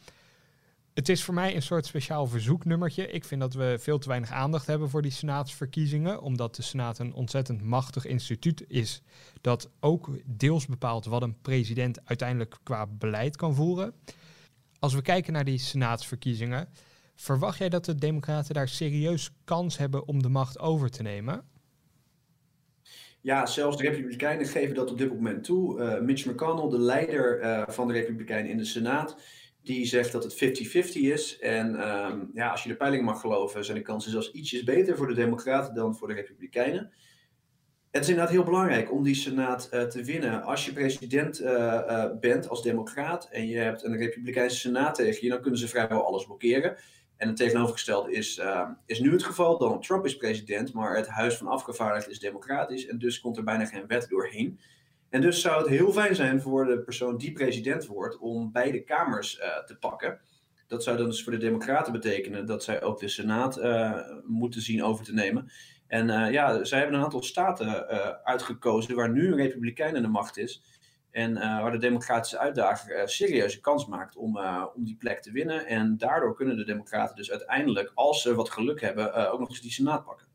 Het 0.93 1.09
is 1.09 1.23
voor 1.23 1.33
mij 1.33 1.55
een 1.55 1.61
soort 1.61 1.85
speciaal 1.85 2.27
verzoeknummertje. 2.27 3.07
Ik 3.07 3.25
vind 3.25 3.41
dat 3.41 3.53
we 3.53 3.77
veel 3.79 3.97
te 3.97 4.07
weinig 4.07 4.31
aandacht 4.31 4.67
hebben 4.67 4.89
voor 4.89 5.01
die 5.01 5.11
senaatsverkiezingen, 5.11 6.21
omdat 6.21 6.55
de 6.55 6.61
Senaat 6.61 6.99
een 6.99 7.13
ontzettend 7.13 7.61
machtig 7.61 8.05
instituut 8.05 8.63
is 8.67 9.01
dat 9.41 9.69
ook 9.79 10.09
deels 10.25 10.65
bepaalt 10.65 11.05
wat 11.05 11.21
een 11.21 11.41
president 11.41 12.05
uiteindelijk 12.05 12.57
qua 12.63 12.87
beleid 12.87 13.35
kan 13.35 13.55
voeren. 13.55 13.93
Als 14.81 14.93
we 14.93 15.01
kijken 15.01 15.33
naar 15.33 15.45
die 15.45 15.59
senaatsverkiezingen, 15.59 16.69
verwacht 17.15 17.57
jij 17.57 17.69
dat 17.69 17.85
de 17.85 17.95
Democraten 17.95 18.53
daar 18.53 18.67
serieus 18.67 19.31
kans 19.43 19.77
hebben 19.77 20.07
om 20.07 20.21
de 20.21 20.29
macht 20.29 20.59
over 20.59 20.89
te 20.89 21.01
nemen? 21.01 21.43
Ja, 23.21 23.45
zelfs 23.45 23.77
de 23.77 23.83
Republikeinen 23.83 24.45
geven 24.45 24.75
dat 24.75 24.91
op 24.91 24.97
dit 24.97 25.13
moment 25.13 25.43
toe. 25.43 25.79
Uh, 25.79 25.99
Mitch 25.99 26.25
McConnell, 26.25 26.69
de 26.69 26.79
leider 26.79 27.41
uh, 27.41 27.63
van 27.67 27.87
de 27.87 27.93
Republikeinen 27.93 28.51
in 28.51 28.57
de 28.57 28.65
Senaat, 28.65 29.21
die 29.63 29.85
zegt 29.85 30.11
dat 30.11 30.23
het 30.23 30.33
50-50 30.35 30.37
is. 30.91 31.39
En 31.39 31.89
um, 31.89 32.29
ja, 32.33 32.49
als 32.49 32.63
je 32.63 32.69
de 32.69 32.75
peiling 32.75 33.03
mag 33.03 33.21
geloven, 33.21 33.65
zijn 33.65 33.77
de 33.77 33.83
kansen 33.83 34.11
zelfs 34.11 34.31
ietsjes 34.31 34.63
beter 34.63 34.97
voor 34.97 35.07
de 35.07 35.13
Democraten 35.13 35.73
dan 35.73 35.95
voor 35.95 36.07
de 36.07 36.13
Republikeinen. 36.13 36.91
Het 37.91 38.03
is 38.03 38.09
inderdaad 38.09 38.33
heel 38.33 38.43
belangrijk 38.43 38.91
om 38.91 39.03
die 39.03 39.15
Senaat 39.15 39.69
uh, 39.73 39.81
te 39.81 40.03
winnen. 40.03 40.43
Als 40.43 40.65
je 40.65 40.73
president 40.73 41.41
uh, 41.41 41.49
uh, 41.49 42.05
bent 42.19 42.49
als 42.49 42.63
democraat 42.63 43.27
en 43.31 43.47
je 43.47 43.57
hebt 43.57 43.83
een 43.83 43.97
republikeinse 43.97 44.57
Senaat 44.57 44.95
tegen 44.95 45.23
je, 45.23 45.29
dan 45.29 45.41
kunnen 45.41 45.59
ze 45.59 45.67
vrijwel 45.67 46.05
alles 46.05 46.25
blokkeren. 46.25 46.75
En 47.17 47.27
het 47.27 47.37
tegenovergestelde 47.37 48.11
is, 48.11 48.41
is 48.85 48.99
nu 48.99 49.11
het 49.11 49.23
geval. 49.23 49.57
Donald 49.57 49.83
Trump 49.83 50.05
is 50.05 50.17
president, 50.17 50.73
maar 50.73 50.95
het 50.95 51.07
Huis 51.07 51.37
van 51.37 51.47
Afgevaardigden 51.47 52.11
is 52.11 52.19
democratisch. 52.19 52.87
En 52.87 52.97
dus 52.97 53.19
komt 53.19 53.37
er 53.37 53.43
bijna 53.43 53.65
geen 53.65 53.87
wet 53.87 54.09
doorheen. 54.09 54.59
En 55.09 55.21
dus 55.21 55.41
zou 55.41 55.61
het 55.61 55.69
heel 55.69 55.91
fijn 55.91 56.15
zijn 56.15 56.41
voor 56.41 56.65
de 56.65 56.79
persoon 56.79 57.17
die 57.17 57.31
president 57.31 57.85
wordt 57.85 58.17
om 58.17 58.51
beide 58.51 58.83
kamers 58.83 59.35
te 59.65 59.77
pakken. 59.79 60.19
Dat 60.67 60.83
zou 60.83 60.97
dan 60.97 61.05
dus 61.05 61.23
voor 61.23 61.31
de 61.31 61.37
Democraten 61.37 61.93
betekenen 61.93 62.45
dat 62.45 62.63
zij 62.63 62.81
ook 62.81 62.99
de 62.99 63.07
Senaat 63.07 63.61
moeten 64.25 64.61
zien 64.61 64.83
over 64.83 65.05
te 65.05 65.13
nemen. 65.13 65.51
En 65.91 66.07
uh, 66.07 66.31
ja, 66.31 66.63
zij 66.63 66.79
hebben 66.79 66.97
een 66.97 67.03
aantal 67.03 67.23
staten 67.23 67.67
uh, 67.67 68.09
uitgekozen 68.23 68.95
waar 68.95 69.09
nu 69.09 69.27
een 69.27 69.37
republikein 69.37 69.95
in 69.95 70.01
de 70.01 70.07
macht 70.07 70.37
is. 70.37 70.61
En 71.09 71.31
uh, 71.31 71.61
waar 71.61 71.71
de 71.71 71.77
democratische 71.77 72.37
uitdager 72.37 73.09
serieuze 73.09 73.59
kans 73.59 73.85
maakt 73.85 74.15
om, 74.15 74.37
om 74.75 74.83
die 74.83 74.95
plek 74.95 75.21
te 75.21 75.31
winnen. 75.31 75.65
En 75.65 75.97
daardoor 75.97 76.35
kunnen 76.35 76.57
de 76.57 76.65
democraten 76.65 77.15
dus 77.15 77.31
uiteindelijk, 77.31 77.91
als 77.95 78.21
ze 78.21 78.35
wat 78.35 78.49
geluk 78.49 78.81
hebben, 78.81 79.31
ook 79.31 79.39
nog 79.39 79.49
eens 79.49 79.61
die 79.61 79.71
senaat 79.71 80.05
pakken. 80.05 80.27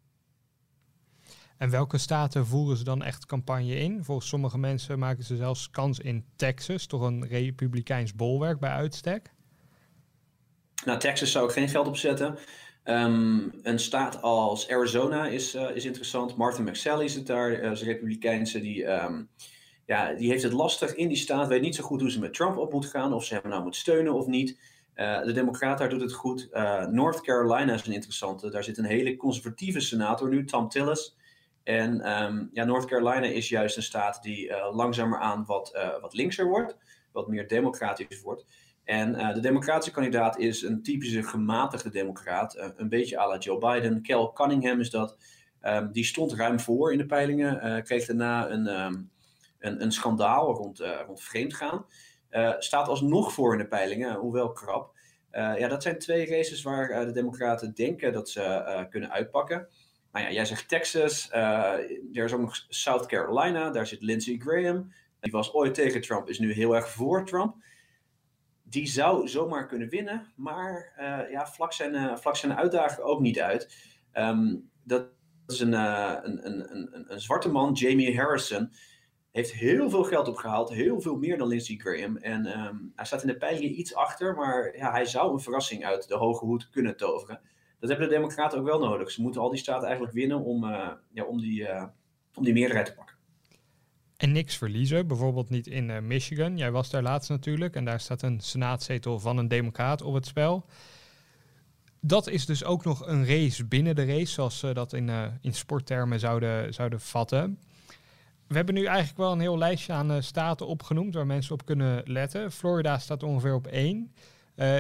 En 1.59 1.71
welke 1.71 1.99
staten 1.99 2.47
voeren 2.47 2.77
ze 2.77 2.85
dan 2.85 3.03
echt 3.03 3.27
campagne 3.27 3.75
in? 3.75 4.05
Volgens 4.05 4.29
sommige 4.29 4.59
mensen 4.59 4.99
maken 4.99 5.25
ze 5.25 5.37
zelfs 5.37 5.71
kans 5.71 5.99
in 5.99 6.25
Texas, 6.37 6.87
toch 6.87 7.03
een 7.03 7.27
republikeins 7.27 8.15
bolwerk 8.15 8.59
bij 8.61 8.71
uitstek. 8.71 9.35
Nou, 10.85 10.99
Texas 10.99 11.33
zou 11.33 11.47
ik 11.47 11.53
geen 11.53 11.69
geld 11.69 11.87
opzetten. 11.87 12.39
Um, 12.89 13.53
een 13.63 13.79
staat 13.79 14.23
als 14.23 14.71
Arizona 14.71 15.27
is, 15.27 15.55
uh, 15.55 15.71
is 15.77 15.85
interessant. 15.85 16.37
Martin 16.37 16.65
McSally 16.65 17.09
zit 17.09 17.27
daar, 17.27 17.63
uh, 17.63 17.71
is 17.71 17.83
republikeinse. 17.83 18.61
Die, 18.61 18.85
um, 18.85 19.29
ja, 19.87 20.15
die 20.15 20.31
heeft 20.31 20.43
het 20.43 20.53
lastig 20.53 20.95
in 20.95 21.09
die 21.09 21.17
staat. 21.17 21.49
Weet 21.49 21.61
niet 21.61 21.75
zo 21.75 21.85
goed 21.85 22.01
hoe 22.01 22.11
ze 22.11 22.19
met 22.19 22.35
Trump 22.35 22.57
op 22.57 22.73
moet 22.73 22.87
gaan. 22.87 23.13
Of 23.13 23.25
ze 23.25 23.35
hem 23.35 23.51
nou 23.51 23.63
moet 23.63 23.77
steunen 23.77 24.13
of 24.13 24.27
niet. 24.27 24.59
Uh, 24.95 25.25
de 25.25 25.33
Democrat 25.33 25.79
daar 25.79 25.89
doet 25.89 26.01
het 26.01 26.13
goed. 26.13 26.49
North 26.91 27.21
Carolina 27.21 27.75
is 27.75 27.87
een 27.87 27.93
interessante. 27.93 28.51
Daar 28.51 28.65
zit 28.65 28.79
een 28.79 28.85
hele 28.85 29.17
conservatieve 29.17 29.81
senator 29.81 30.29
nu, 30.29 30.45
Tom 30.45 30.69
Tillis. 30.69 31.17
En 31.63 32.23
um, 32.23 32.51
ja, 32.53 32.65
North 32.65 32.85
Carolina 32.85 33.27
is 33.27 33.49
juist 33.49 33.77
een 33.77 33.83
staat 33.83 34.23
die 34.23 34.53
langzameraan 34.73 35.45
wat, 35.47 35.79
wat 36.01 36.15
linkser 36.15 36.47
wordt. 36.47 36.77
Wat 37.13 37.29
meer 37.29 37.49
democratisch 37.49 38.23
wordt. 38.23 38.45
En 38.87 39.15
uh, 39.15 39.35
de 39.35 39.41
democratische 39.41 39.93
kandidaat 39.93 40.39
is 40.39 40.63
een 40.63 40.83
typische 40.83 41.23
gematigde 41.23 41.91
democraat. 41.91 42.57
Uh, 42.57 42.67
een 42.77 42.89
beetje 42.89 43.19
à 43.19 43.29
la 43.29 43.39
Joe 43.39 43.59
Biden. 43.59 44.03
Kel 44.03 44.33
Cunningham 44.33 44.81
is 44.81 44.91
dat. 44.91 45.17
Um, 45.63 45.93
die 45.93 46.05
stond 46.05 46.33
ruim 46.33 46.61
voor 46.61 46.93
in 46.93 46.99
de 46.99 47.07
peilingen. 47.07 47.67
Uh, 47.67 47.83
kreeg 47.83 48.07
daarna 48.07 48.51
een, 48.51 48.67
um, 48.81 49.11
een, 49.59 49.83
een, 49.83 49.93
schandaal 49.93 50.55
rond, 50.55 50.83
rond 51.07 51.23
vreemdgaan. 51.23 51.87
staat 52.59 52.89
alsnog 52.89 53.33
voor 53.33 53.53
in 53.53 53.59
de 53.59 53.69
peilingen, 53.69 54.15
hoewel 54.15 54.53
krap. 54.53 54.95
ja, 55.33 55.69
dat 55.69 55.83
zijn 55.83 55.99
twee 55.99 56.27
races 56.27 56.63
waar 56.63 57.07
de 57.07 57.13
democraten 57.13 57.75
denken 57.75 58.13
dat 58.13 58.31
ze 58.31 58.87
kunnen 58.91 59.11
uitpakken. 59.11 59.69
Nou 60.13 60.25
ja, 60.25 60.33
jij 60.33 60.45
zegt 60.45 60.69
Texas. 60.69 61.31
er 61.33 62.25
is 62.25 62.33
ook 62.33 62.41
nog 62.41 62.65
South 62.69 63.07
Carolina. 63.07 63.71
Daar 63.71 63.87
zit 63.87 64.03
Lindsey 64.03 64.37
Graham. 64.39 64.93
Die 65.21 65.33
was 65.33 65.53
ooit 65.53 65.75
tegen 65.75 66.01
Trump, 66.01 66.29
is 66.29 66.39
nu 66.39 66.53
heel 66.53 66.75
erg 66.75 66.89
voor 66.89 67.25
Trump 67.25 67.57
die 68.69 68.87
zou 68.87 69.29
zomaar 69.29 69.67
kunnen 69.67 69.89
winnen, 69.89 70.33
maar 70.37 70.93
uh, 70.99 71.31
ja, 71.31 71.47
vlak 71.47 71.73
zijn, 71.73 71.95
uh, 71.95 72.17
vlak 72.17 72.37
zijn 72.37 72.59
ook 73.01 73.21
niet 73.21 73.41
uit. 73.41 73.95
Um, 74.13 74.71
dat 74.85 75.07
is 75.47 75.61
een, 75.61 75.73
uh, 75.73 76.15
een, 76.23 76.47
een, 76.47 76.77
een, 76.77 77.13
een, 77.13 77.21
zwarte 77.21 77.49
man, 77.49 77.73
Jamie 77.73 78.17
Harrison, 78.17 78.73
heeft 79.33 79.53
heel 79.53 79.91
veel 79.91 80.05
geld 80.05 80.29
opgehaald, 80.29 80.71
heel 80.71 81.01
veel 81.01 81.17
meer 81.17 81.39
dan 81.39 81.49
Lindsey 81.49 81.77
Graham. 81.77 82.17
En 82.17 82.61
um, 82.61 82.93
hij 82.95 83.05
staat 83.05 83.23
in 83.23 83.29
de 83.29 83.37
peilingen 83.37 83.79
iets 83.79 83.95
achter, 83.95 84.35
maar 84.35 84.77
ja, 84.77 84.91
hij 84.91 85.05
zou 85.05 85.33
een 85.33 85.41
verrassing 85.41 85.85
uit 85.85 86.09
de 86.09 86.17
hoge 86.17 86.45
hoed 86.45 86.71
kunnen 86.71 86.97
toveren. 86.97 87.41
Dat 87.81 87.91
hebben 87.91 88.09
de 88.09 88.15
Democraten 88.15 88.59
ook 88.59 88.67
wel 88.67 88.79
nodig. 88.79 89.11
Ze 89.11 89.23
moeten 89.23 89.41
al 89.41 89.51
die 89.51 89.59
staten 89.59 89.85
eigenlijk 89.85 90.15
winnen 90.15 90.41
om, 90.41 90.65
ja, 91.13 91.25
om, 91.25 91.41
die, 91.41 91.69
om 92.35 92.45
die 92.45 92.53
meerderheid 92.53 92.87
te 92.87 92.95
pakken 92.95 93.16
en 94.17 94.33
niks 94.33 94.57
verliezen. 94.57 95.07
Bijvoorbeeld 95.07 95.51
niet 95.51 95.67
in 95.67 95.89
uh, 95.89 95.99
Michigan. 95.99 96.57
Jij 96.57 96.71
was 96.71 96.91
daar 96.91 97.03
laatst 97.03 97.31
natuurlijk 97.31 97.75
en 97.75 97.85
daar 97.85 98.01
staat 98.01 98.23
een 98.23 98.41
senaatzetel 98.41 99.19
van 99.19 99.37
een 99.37 99.49
democraat 99.49 100.03
op 100.03 100.15
het 100.15 100.27
spel. 100.27 100.67
Dat 102.01 102.29
is 102.29 102.47
dus 102.47 102.65
ook 102.65 102.85
nog 102.85 103.07
een 103.07 103.27
race 103.27 103.65
binnen 103.65 103.97
de 103.97 104.05
race, 104.05 104.33
zoals 104.33 104.59
ze 104.59 104.75
dat 104.75 104.93
in, 104.93 105.09
uh, 105.09 105.25
in 105.41 105.55
sporttermen 105.55 106.21
zouden, 106.21 106.75
zouden 106.75 107.01
vatten. 107.01 107.59
We 108.47 108.57
hebben 108.57 108.75
nu 108.75 108.85
eigenlijk 108.85 109.19
wel 109.19 109.33
een 109.33 109.41
heel 109.41 109.59
lijstje 109.59 109.93
aan 109.93 110.11
uh, 110.11 110.21
staten 110.21 110.67
opgenoemd 110.67 111.15
waar 111.15 111.27
mensen 111.27 111.55
op 111.55 111.65
kunnen 111.65 112.03
letten. 112.05 112.53
Florida 112.53 112.99
staat 112.99 113.23
ongeveer 113.23 113.55
op 113.55 113.67
één. 113.67 114.13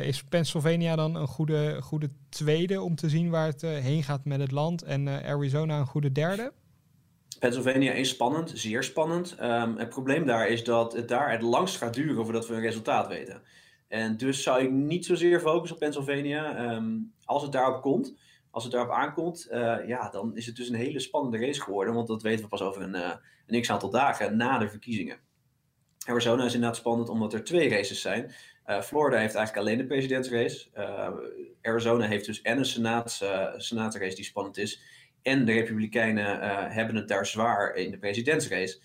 is 0.02 0.24
Pennsylvania 0.24 0.96
dan 0.96 1.14
een 1.14 1.26
goede, 1.26 1.82
goede 1.82 2.10
tweede 2.28 2.80
om 2.80 2.94
te 2.94 3.08
zien 3.08 3.30
waar 3.30 3.46
het 3.46 3.60
heen 3.60 4.02
gaat 4.02 4.24
met 4.24 4.40
het 4.40 4.50
land? 4.50 4.82
En 4.82 5.08
Arizona 5.08 5.78
een 5.78 5.86
goede 5.86 6.12
derde? 6.12 6.52
Pennsylvania 7.38 7.92
is 7.92 8.08
spannend, 8.08 8.52
zeer 8.54 8.82
spannend. 8.82 9.36
Um, 9.42 9.76
het 9.76 9.88
probleem 9.88 10.26
daar 10.26 10.48
is 10.48 10.64
dat 10.64 10.92
het 10.92 11.08
daar 11.08 11.30
het 11.30 11.42
langst 11.42 11.76
gaat 11.76 11.94
duren 11.94 12.24
voordat 12.24 12.48
we 12.48 12.54
een 12.54 12.60
resultaat 12.60 13.08
weten. 13.08 13.42
En 13.88 14.16
dus 14.16 14.42
zou 14.42 14.62
ik 14.62 14.70
niet 14.70 15.06
zozeer 15.06 15.40
focussen 15.40 15.76
op 15.76 15.82
Pennsylvania. 15.82 16.72
Um, 16.74 17.12
als 17.24 17.42
het 17.42 17.52
daarop 17.52 17.82
komt, 17.82 18.14
als 18.50 18.64
het 18.64 18.72
daarop 18.72 18.92
aankomt, 18.92 19.48
uh, 19.50 19.76
ja, 19.86 20.10
dan 20.10 20.36
is 20.36 20.46
het 20.46 20.56
dus 20.56 20.68
een 20.68 20.74
hele 20.74 21.00
spannende 21.00 21.38
race 21.38 21.60
geworden. 21.60 21.94
Want 21.94 22.06
dat 22.06 22.22
weten 22.22 22.42
we 22.44 22.50
pas 22.50 22.62
over 22.62 22.82
een, 22.82 22.94
uh, 22.94 23.10
een 23.46 23.60
x 23.60 23.70
aantal 23.70 23.90
dagen 23.90 24.36
na 24.36 24.58
de 24.58 24.68
verkiezingen. 24.68 25.18
Arizona 26.06 26.44
is 26.44 26.54
inderdaad 26.54 26.78
spannend 26.78 27.08
omdat 27.08 27.32
er 27.32 27.44
twee 27.44 27.68
races 27.68 28.00
zijn. 28.00 28.34
Uh, 28.66 28.80
Florida 28.80 29.18
heeft 29.18 29.34
eigenlijk 29.34 29.66
alleen 29.66 29.78
de 29.78 29.86
presidentsrace. 29.86 30.68
Arizona 31.62 32.06
heeft 32.06 32.26
dus 32.26 32.42
en 32.42 32.58
een 32.58 32.64
senaats, 32.64 33.24
senaatrace 33.56 34.14
die 34.14 34.24
spannend 34.24 34.56
is 34.56 34.80
en 35.26 35.44
de 35.44 35.52
Republikeinen 35.52 36.40
hebben 36.72 36.96
het 36.96 37.08
daar 37.08 37.26
zwaar 37.26 37.74
in 37.74 37.90
de 37.90 37.98
presidentsrace. 37.98 38.80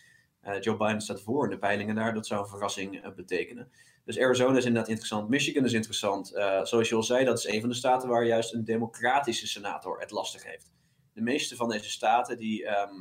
Joe 0.59 0.77
Biden 0.77 1.01
staat 1.01 1.21
voor 1.21 1.43
in 1.43 1.49
de 1.49 1.57
peilingen 1.57 1.95
daar. 1.95 2.13
Dat 2.13 2.27
zou 2.27 2.41
een 2.41 2.47
verrassing 2.47 3.13
betekenen. 3.15 3.71
Dus 4.05 4.19
Arizona 4.19 4.57
is 4.57 4.65
inderdaad 4.65 4.89
interessant. 4.89 5.29
Michigan 5.29 5.65
is 5.65 5.73
interessant. 5.73 6.27
zoals 6.63 6.89
je 6.89 6.95
al 6.95 7.03
zei, 7.03 7.25
dat 7.25 7.37
is 7.37 7.45
een 7.45 7.59
van 7.59 7.69
de 7.69 7.75
staten 7.75 8.09
waar 8.09 8.25
juist 8.25 8.53
een 8.53 8.63
democratische 8.63 9.47
senator 9.47 9.99
het 9.99 10.11
lastig 10.11 10.43
heeft. 10.43 10.71
De 11.13 11.21
meeste 11.21 11.55
van 11.55 11.69
deze 11.69 11.89
staten 11.89 12.37
die 12.37 12.65
ehm, 12.65 12.93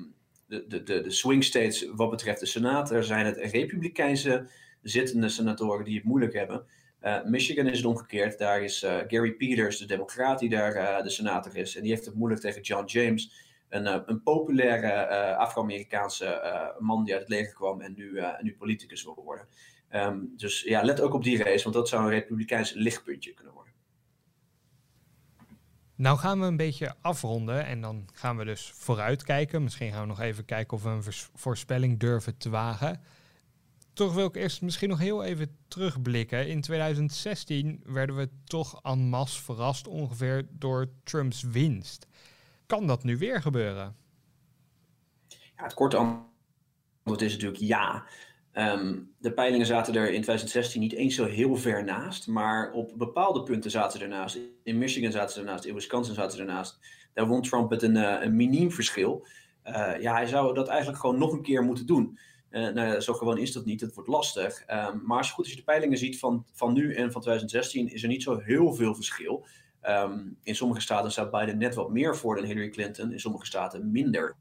de, 0.46 0.66
de, 0.66 0.83
de, 0.83 1.00
de 1.00 1.11
swing 1.11 1.44
states 1.44 1.90
wat 1.94 2.11
betreft 2.11 2.40
de 2.40 2.46
Senaat. 2.46 2.88
Daar 2.88 3.05
zijn 3.05 3.26
het 3.26 3.37
republikeinse 3.37 4.48
zittende 4.83 5.29
senatoren 5.29 5.85
die 5.85 5.96
het 5.96 6.05
moeilijk 6.05 6.33
hebben. 6.33 6.66
Uh, 7.02 7.24
Michigan 7.24 7.66
is 7.66 7.76
het 7.76 7.86
omgekeerd. 7.86 8.38
Daar 8.38 8.62
is 8.62 8.82
uh, 8.82 8.96
Gary 9.06 9.32
Peters, 9.32 9.78
de 9.78 9.86
democraat 9.86 10.38
die 10.38 10.48
daar 10.48 10.76
uh, 10.76 11.02
de 11.02 11.10
senator 11.10 11.56
is. 11.56 11.76
En 11.76 11.82
die 11.82 11.90
heeft 11.90 12.06
het 12.06 12.14
moeilijk 12.14 12.40
tegen 12.40 12.62
John 12.62 12.84
James. 12.84 13.48
Een, 13.68 14.10
een 14.10 14.22
populaire 14.22 15.36
Afro-Amerikaanse 15.36 16.74
man 16.78 17.04
die 17.04 17.12
uit 17.12 17.22
het 17.22 17.30
leger 17.30 17.54
kwam 17.54 17.80
en 17.80 17.94
nu, 17.96 18.20
nu 18.40 18.56
politicus 18.56 19.04
wil 19.04 19.22
worden. 19.24 19.46
Um, 19.94 20.32
dus 20.36 20.62
ja, 20.62 20.82
let 20.82 21.00
ook 21.00 21.14
op 21.14 21.24
die 21.24 21.42
race, 21.42 21.62
want 21.62 21.74
dat 21.74 21.88
zou 21.88 22.02
een 22.02 22.10
republikeins 22.10 22.72
lichtpuntje 22.72 23.34
kunnen 23.34 23.54
worden. 23.54 23.72
Nou 25.94 26.18
gaan 26.18 26.40
we 26.40 26.46
een 26.46 26.56
beetje 26.56 26.94
afronden 27.00 27.66
en 27.66 27.80
dan 27.80 28.08
gaan 28.12 28.36
we 28.36 28.44
dus 28.44 28.72
vooruitkijken. 28.74 29.62
Misschien 29.62 29.92
gaan 29.92 30.00
we 30.00 30.06
nog 30.06 30.20
even 30.20 30.44
kijken 30.44 30.76
of 30.76 30.82
we 30.82 30.88
een 30.88 31.02
voorspelling 31.34 31.98
durven 31.98 32.36
te 32.36 32.50
wagen. 32.50 33.00
Toch 34.00 34.14
wil 34.14 34.26
ik 34.26 34.36
eerst 34.36 34.62
misschien 34.62 34.88
nog 34.88 34.98
heel 34.98 35.24
even 35.24 35.56
terugblikken. 35.68 36.48
In 36.48 36.60
2016 36.60 37.80
werden 37.84 38.16
we 38.16 38.28
toch 38.44 38.80
en 38.82 38.98
masse 38.98 39.42
verrast 39.42 39.88
ongeveer 39.88 40.46
door 40.50 40.86
Trumps 41.04 41.42
winst. 41.42 42.06
Kan 42.66 42.86
dat 42.86 43.04
nu 43.04 43.16
weer 43.18 43.42
gebeuren? 43.42 43.96
Ja, 45.28 45.62
het 45.62 45.74
korte 45.74 45.96
antwoord 45.96 47.22
is 47.22 47.32
natuurlijk 47.32 47.62
ja. 47.62 48.04
Ehm, 48.52 48.98
de 49.18 49.32
peilingen 49.32 49.66
zaten 49.66 49.94
er 49.94 50.06
in 50.06 50.22
2016 50.22 50.80
niet 50.80 50.92
eens 50.92 51.14
zo 51.14 51.24
heel 51.24 51.56
ver 51.56 51.84
naast, 51.84 52.26
maar 52.26 52.72
op 52.72 52.92
bepaalde 52.96 53.42
punten 53.42 53.70
zaten 53.70 53.98
ze 53.98 54.04
ernaast. 54.04 54.38
In 54.62 54.78
Michigan 54.78 55.12
zaten 55.12 55.32
ze 55.34 55.40
ernaast, 55.40 55.64
in 55.64 55.74
Wisconsin 55.74 56.14
zaten 56.14 56.36
ze 56.36 56.42
ernaast. 56.42 56.78
Daar 57.12 57.26
won 57.26 57.42
Trump 57.42 57.70
met 57.70 57.82
een, 57.82 57.96
uh, 57.96 58.16
een 58.20 58.36
miniem 58.36 58.72
verschil. 58.72 59.26
Uh, 59.64 60.00
ja, 60.00 60.14
hij 60.14 60.26
zou 60.26 60.54
dat 60.54 60.68
eigenlijk 60.68 61.00
gewoon 61.00 61.18
nog 61.18 61.32
een 61.32 61.42
keer 61.42 61.62
moeten 61.62 61.86
doen. 61.86 62.18
Uh, 62.50 62.68
nou, 62.68 63.00
zo 63.00 63.12
gewoon 63.12 63.38
is 63.38 63.52
dat 63.52 63.64
niet, 63.64 63.80
het 63.80 63.94
wordt 63.94 64.08
lastig. 64.08 64.64
Um, 64.70 65.02
maar 65.04 65.24
je 65.24 65.30
goed 65.30 65.44
als 65.44 65.50
je 65.50 65.56
de 65.56 65.64
peilingen 65.64 65.98
ziet 65.98 66.18
van, 66.18 66.46
van 66.52 66.72
nu 66.72 66.94
en 66.94 67.12
van 67.12 67.20
2016, 67.20 67.88
is 67.88 68.02
er 68.02 68.08
niet 68.08 68.22
zo 68.22 68.38
heel 68.38 68.74
veel 68.74 68.94
verschil. 68.94 69.46
Um, 69.82 70.38
in 70.42 70.54
sommige 70.54 70.80
staten 70.80 71.12
staat 71.12 71.30
Biden 71.30 71.58
net 71.58 71.74
wat 71.74 71.90
meer 71.90 72.16
voor 72.16 72.36
dan 72.36 72.44
Hillary 72.44 72.68
Clinton, 72.68 73.12
in 73.12 73.20
sommige 73.20 73.46
staten 73.46 73.90
minder 73.92 74.36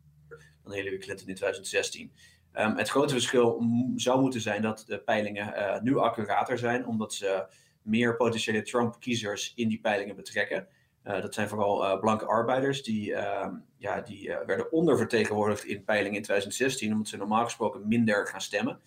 dan 0.64 0.74
Hillary 0.74 0.98
Clinton 0.98 1.28
in 1.28 1.36
2016. 1.36 2.12
Um, 2.54 2.78
het 2.78 2.90
grote 2.90 3.14
verschil 3.14 3.64
zou 3.96 4.22
moeten 4.22 4.42
zijn 4.42 4.62
dat 4.62 4.84
de 4.88 5.00
peilingen 5.00 5.54
uh, 5.58 5.82
nu 5.82 5.98
accurater 5.98 6.58
zijn, 6.58 6.86
omdat 6.86 7.14
ze 7.14 7.48
meer 7.82 8.16
potentiële 8.16 8.62
Trump-kiezers 8.62 9.54
in 9.56 9.68
die 9.68 9.80
peilingen 9.80 10.16
betrekken. 10.16 10.68
Uh, 11.04 11.22
dat 11.22 11.34
zijn 11.34 11.50
vooral 11.50 11.84
uh, 11.84 12.00
blanke 12.00 12.26
arbeiders 12.26 12.84
die, 12.84 13.12
uh, 13.12 13.48
ja, 13.78 14.02
die 14.02 14.30
werden 14.46 14.72
ondervertegenwoordigd 14.72 15.64
in 15.64 15.84
peilingen 15.84 16.18
in 16.18 16.24
2016, 16.24 16.92
omdat 16.92 17.08
ze 17.08 17.18
normaal 17.18 17.44
gesproken 17.44 17.88
minder 17.88 18.28
gaan 18.28 18.42
stemmen. 18.42 18.80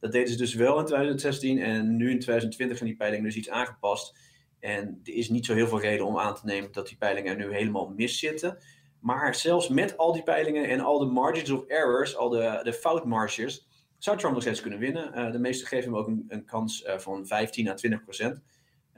Dat 0.00 0.12
deden 0.12 0.28
ze 0.28 0.36
dus 0.36 0.54
wel 0.54 0.78
in 0.78 0.84
2016 0.84 1.58
en 1.58 1.96
nu 1.96 2.10
in 2.10 2.20
2020 2.20 2.76
zijn 2.76 2.88
die 2.88 2.98
peilingen 2.98 3.24
dus 3.24 3.36
iets 3.36 3.50
aangepast. 3.50 4.18
En 4.60 5.00
er 5.04 5.14
is 5.14 5.28
niet 5.28 5.46
zo 5.46 5.54
heel 5.54 5.68
veel 5.68 5.80
reden 5.80 6.06
om 6.06 6.18
aan 6.18 6.34
te 6.34 6.44
nemen 6.44 6.72
dat 6.72 6.88
die 6.88 6.96
peilingen 6.96 7.36
nu 7.36 7.52
helemaal 7.52 7.88
mis 7.88 8.18
zitten. 8.18 8.58
Maar 9.00 9.34
zelfs 9.34 9.68
met 9.68 9.96
al 9.96 10.12
die 10.12 10.22
peilingen 10.22 10.68
en 10.68 10.80
al 10.80 10.98
de 10.98 11.06
margins 11.06 11.50
of 11.50 11.64
errors, 11.66 12.16
al 12.16 12.28
de, 12.28 12.60
de 12.62 12.72
foutmarges, 12.72 13.66
zou 13.98 14.18
Trump 14.18 14.34
nog 14.34 14.42
steeds 14.42 14.60
kunnen 14.60 14.78
winnen. 14.78 15.32
De 15.32 15.38
meesten 15.38 15.66
geven 15.66 15.90
hem 15.90 16.00
ook 16.00 16.06
een, 16.06 16.24
een 16.28 16.44
kans 16.44 16.84
van 16.96 17.26
15 17.26 17.68
à 17.68 17.74
20 17.74 18.02
procent. 18.02 18.42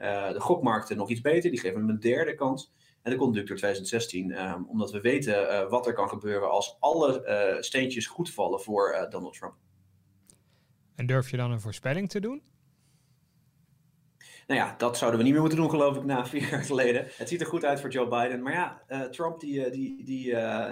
Uh, 0.01 0.31
de 0.31 0.39
gokmarkten 0.39 0.97
nog 0.97 1.09
iets 1.09 1.21
beter, 1.21 1.51
die 1.51 1.59
geven 1.59 1.79
hem 1.79 1.89
een 1.89 1.99
derde 1.99 2.35
kans. 2.35 2.71
En 3.01 3.11
natuurlijk 3.11 3.47
door 3.47 3.57
2016, 3.57 4.31
um, 4.31 4.65
omdat 4.69 4.91
we 4.91 5.01
weten 5.01 5.69
wat 5.69 5.87
er 5.87 5.93
kan 5.93 6.09
gebeuren 6.09 6.51
als 6.51 6.77
alle 6.79 7.57
steentjes 7.59 8.07
goed 8.07 8.33
vallen 8.33 8.61
voor 8.61 9.07
Donald 9.09 9.33
Trump. 9.33 9.55
En 10.95 11.05
durf 11.05 11.29
je 11.29 11.37
dan 11.37 11.51
een 11.51 11.61
voorspelling 11.61 12.09
te 12.09 12.19
doen? 12.19 12.41
Nou 14.47 14.59
ja, 14.59 14.75
dat 14.77 14.97
zouden 14.97 15.19
we 15.19 15.25
niet 15.25 15.33
meer 15.33 15.41
moeten 15.41 15.59
doen, 15.59 15.69
geloof 15.69 15.97
ik, 15.97 16.03
na 16.03 16.25
vier 16.27 16.49
jaar 16.49 16.63
geleden. 16.63 17.07
Het 17.17 17.29
ziet 17.29 17.41
er 17.41 17.47
goed 17.47 17.65
uit 17.65 17.79
voor 17.79 17.89
Joe 17.89 18.07
Biden. 18.07 18.41
Maar 18.41 18.53
ja, 18.53 18.81
uh, 18.89 19.01
Trump 19.01 19.39
die, 19.39 19.69
die, 19.69 20.05
die, 20.05 20.31
uh, 20.31 20.69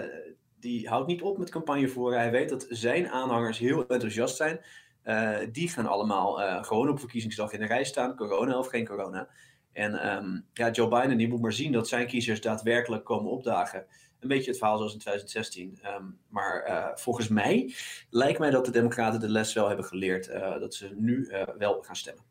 die 0.59 0.87
houdt 0.87 1.07
niet 1.07 1.21
op 1.21 1.37
met 1.37 1.49
campagne 1.49 1.87
voeren. 1.87 2.19
Hij 2.19 2.31
weet 2.31 2.49
dat 2.49 2.65
zijn 2.69 3.09
aanhangers 3.09 3.59
heel 3.59 3.87
enthousiast 3.87 4.35
zijn. 4.35 4.59
Uh, 5.05 5.37
die 5.51 5.69
gaan 5.69 5.87
allemaal 5.87 6.63
gewoon 6.63 6.89
op 6.89 6.99
verkiezingsdag 6.99 7.51
in 7.51 7.59
de 7.59 7.65
rij 7.65 7.83
staan, 7.83 8.15
corona 8.15 8.57
of 8.57 8.67
geen 8.67 8.87
corona. 8.87 9.29
En 9.71 10.15
um, 10.15 10.45
ja, 10.53 10.71
Joe 10.71 10.87
Biden 10.87 11.17
die 11.17 11.27
moet 11.27 11.41
maar 11.41 11.53
zien 11.53 11.71
dat 11.71 11.87
zijn 11.87 12.07
kiezers 12.07 12.41
daadwerkelijk 12.41 13.05
komen 13.05 13.31
opdagen. 13.31 13.85
Een 14.19 14.27
beetje 14.27 14.49
het 14.49 14.57
verhaal 14.59 14.77
zoals 14.77 14.93
in 14.93 14.99
2016. 14.99 15.79
Um, 15.95 16.19
maar 16.27 16.91
volgens 16.95 17.27
mij 17.27 17.73
lijkt 18.09 18.39
mij 18.39 18.49
dat 18.49 18.65
de 18.65 18.71
Democraten 18.71 19.19
de 19.19 19.29
les 19.29 19.53
wel 19.53 19.67
hebben 19.67 19.85
geleerd. 19.85 20.27
dat 20.59 20.73
ze 20.73 20.95
nu 20.95 21.31
wel 21.57 21.81
gaan 21.81 21.95
stemmen. 21.95 22.23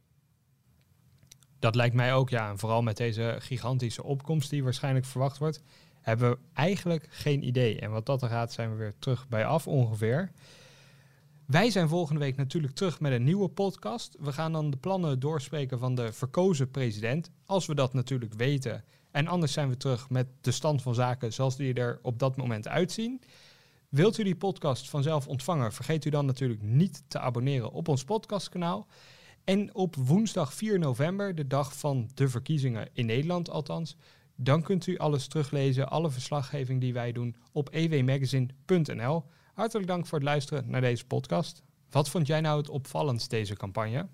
Dat 1.58 1.74
lijkt 1.74 1.94
mij 1.94 2.14
ook, 2.14 2.30
ja. 2.30 2.50
En 2.50 2.58
vooral 2.58 2.82
met 2.82 2.96
deze 2.96 3.36
gigantische 3.38 4.04
opkomst 4.04 4.50
die 4.50 4.64
waarschijnlijk 4.64 5.06
verwacht 5.06 5.38
wordt, 5.38 5.62
hebben 6.00 6.30
we 6.30 6.38
eigenlijk 6.54 7.06
geen 7.10 7.42
idee. 7.46 7.80
En 7.80 7.90
wat 7.90 8.06
dat 8.06 8.22
er 8.22 8.28
gaat, 8.28 8.52
zijn 8.52 8.70
we 8.70 8.76
weer 8.76 8.94
terug 8.98 9.28
bij 9.28 9.46
af 9.46 9.66
ongeveer. 9.66 10.32
Wij 11.48 11.70
zijn 11.70 11.88
volgende 11.88 12.20
week 12.20 12.36
natuurlijk 12.36 12.74
terug 12.74 13.00
met 13.00 13.12
een 13.12 13.24
nieuwe 13.24 13.48
podcast. 13.48 14.16
We 14.18 14.32
gaan 14.32 14.52
dan 14.52 14.70
de 14.70 14.76
plannen 14.76 15.20
doorspreken 15.20 15.78
van 15.78 15.94
de 15.94 16.12
verkozen 16.12 16.70
president, 16.70 17.30
als 17.44 17.66
we 17.66 17.74
dat 17.74 17.92
natuurlijk 17.92 18.34
weten. 18.34 18.84
En 19.10 19.26
anders 19.26 19.52
zijn 19.52 19.68
we 19.68 19.76
terug 19.76 20.10
met 20.10 20.26
de 20.40 20.50
stand 20.50 20.82
van 20.82 20.94
zaken 20.94 21.32
zoals 21.32 21.56
die 21.56 21.74
er 21.74 21.98
op 22.02 22.18
dat 22.18 22.36
moment 22.36 22.68
uitzien. 22.68 23.22
Wilt 23.88 24.18
u 24.18 24.24
die 24.24 24.36
podcast 24.36 24.88
vanzelf 24.88 25.26
ontvangen, 25.26 25.72
vergeet 25.72 26.04
u 26.04 26.10
dan 26.10 26.26
natuurlijk 26.26 26.62
niet 26.62 27.02
te 27.08 27.18
abonneren 27.18 27.72
op 27.72 27.88
ons 27.88 28.04
podcastkanaal. 28.04 28.86
En 29.44 29.74
op 29.74 29.96
woensdag 29.96 30.54
4 30.54 30.78
november, 30.78 31.34
de 31.34 31.46
dag 31.46 31.76
van 31.76 32.10
de 32.14 32.28
verkiezingen 32.28 32.88
in 32.92 33.06
Nederland 33.06 33.50
althans, 33.50 33.96
dan 34.36 34.62
kunt 34.62 34.86
u 34.86 34.98
alles 34.98 35.26
teruglezen, 35.26 35.90
alle 35.90 36.10
verslaggeving 36.10 36.80
die 36.80 36.92
wij 36.92 37.12
doen 37.12 37.36
op 37.52 37.68
ewmagazine.nl. 37.72 39.24
Hartelijk 39.58 39.86
dank 39.86 40.06
voor 40.06 40.18
het 40.18 40.26
luisteren 40.26 40.70
naar 40.70 40.80
deze 40.80 41.06
podcast. 41.06 41.62
Wat 41.90 42.08
vond 42.08 42.26
jij 42.26 42.40
nou 42.40 42.58
het 42.58 42.68
opvallendst 42.68 43.30
deze 43.30 43.54
campagne? 43.54 44.06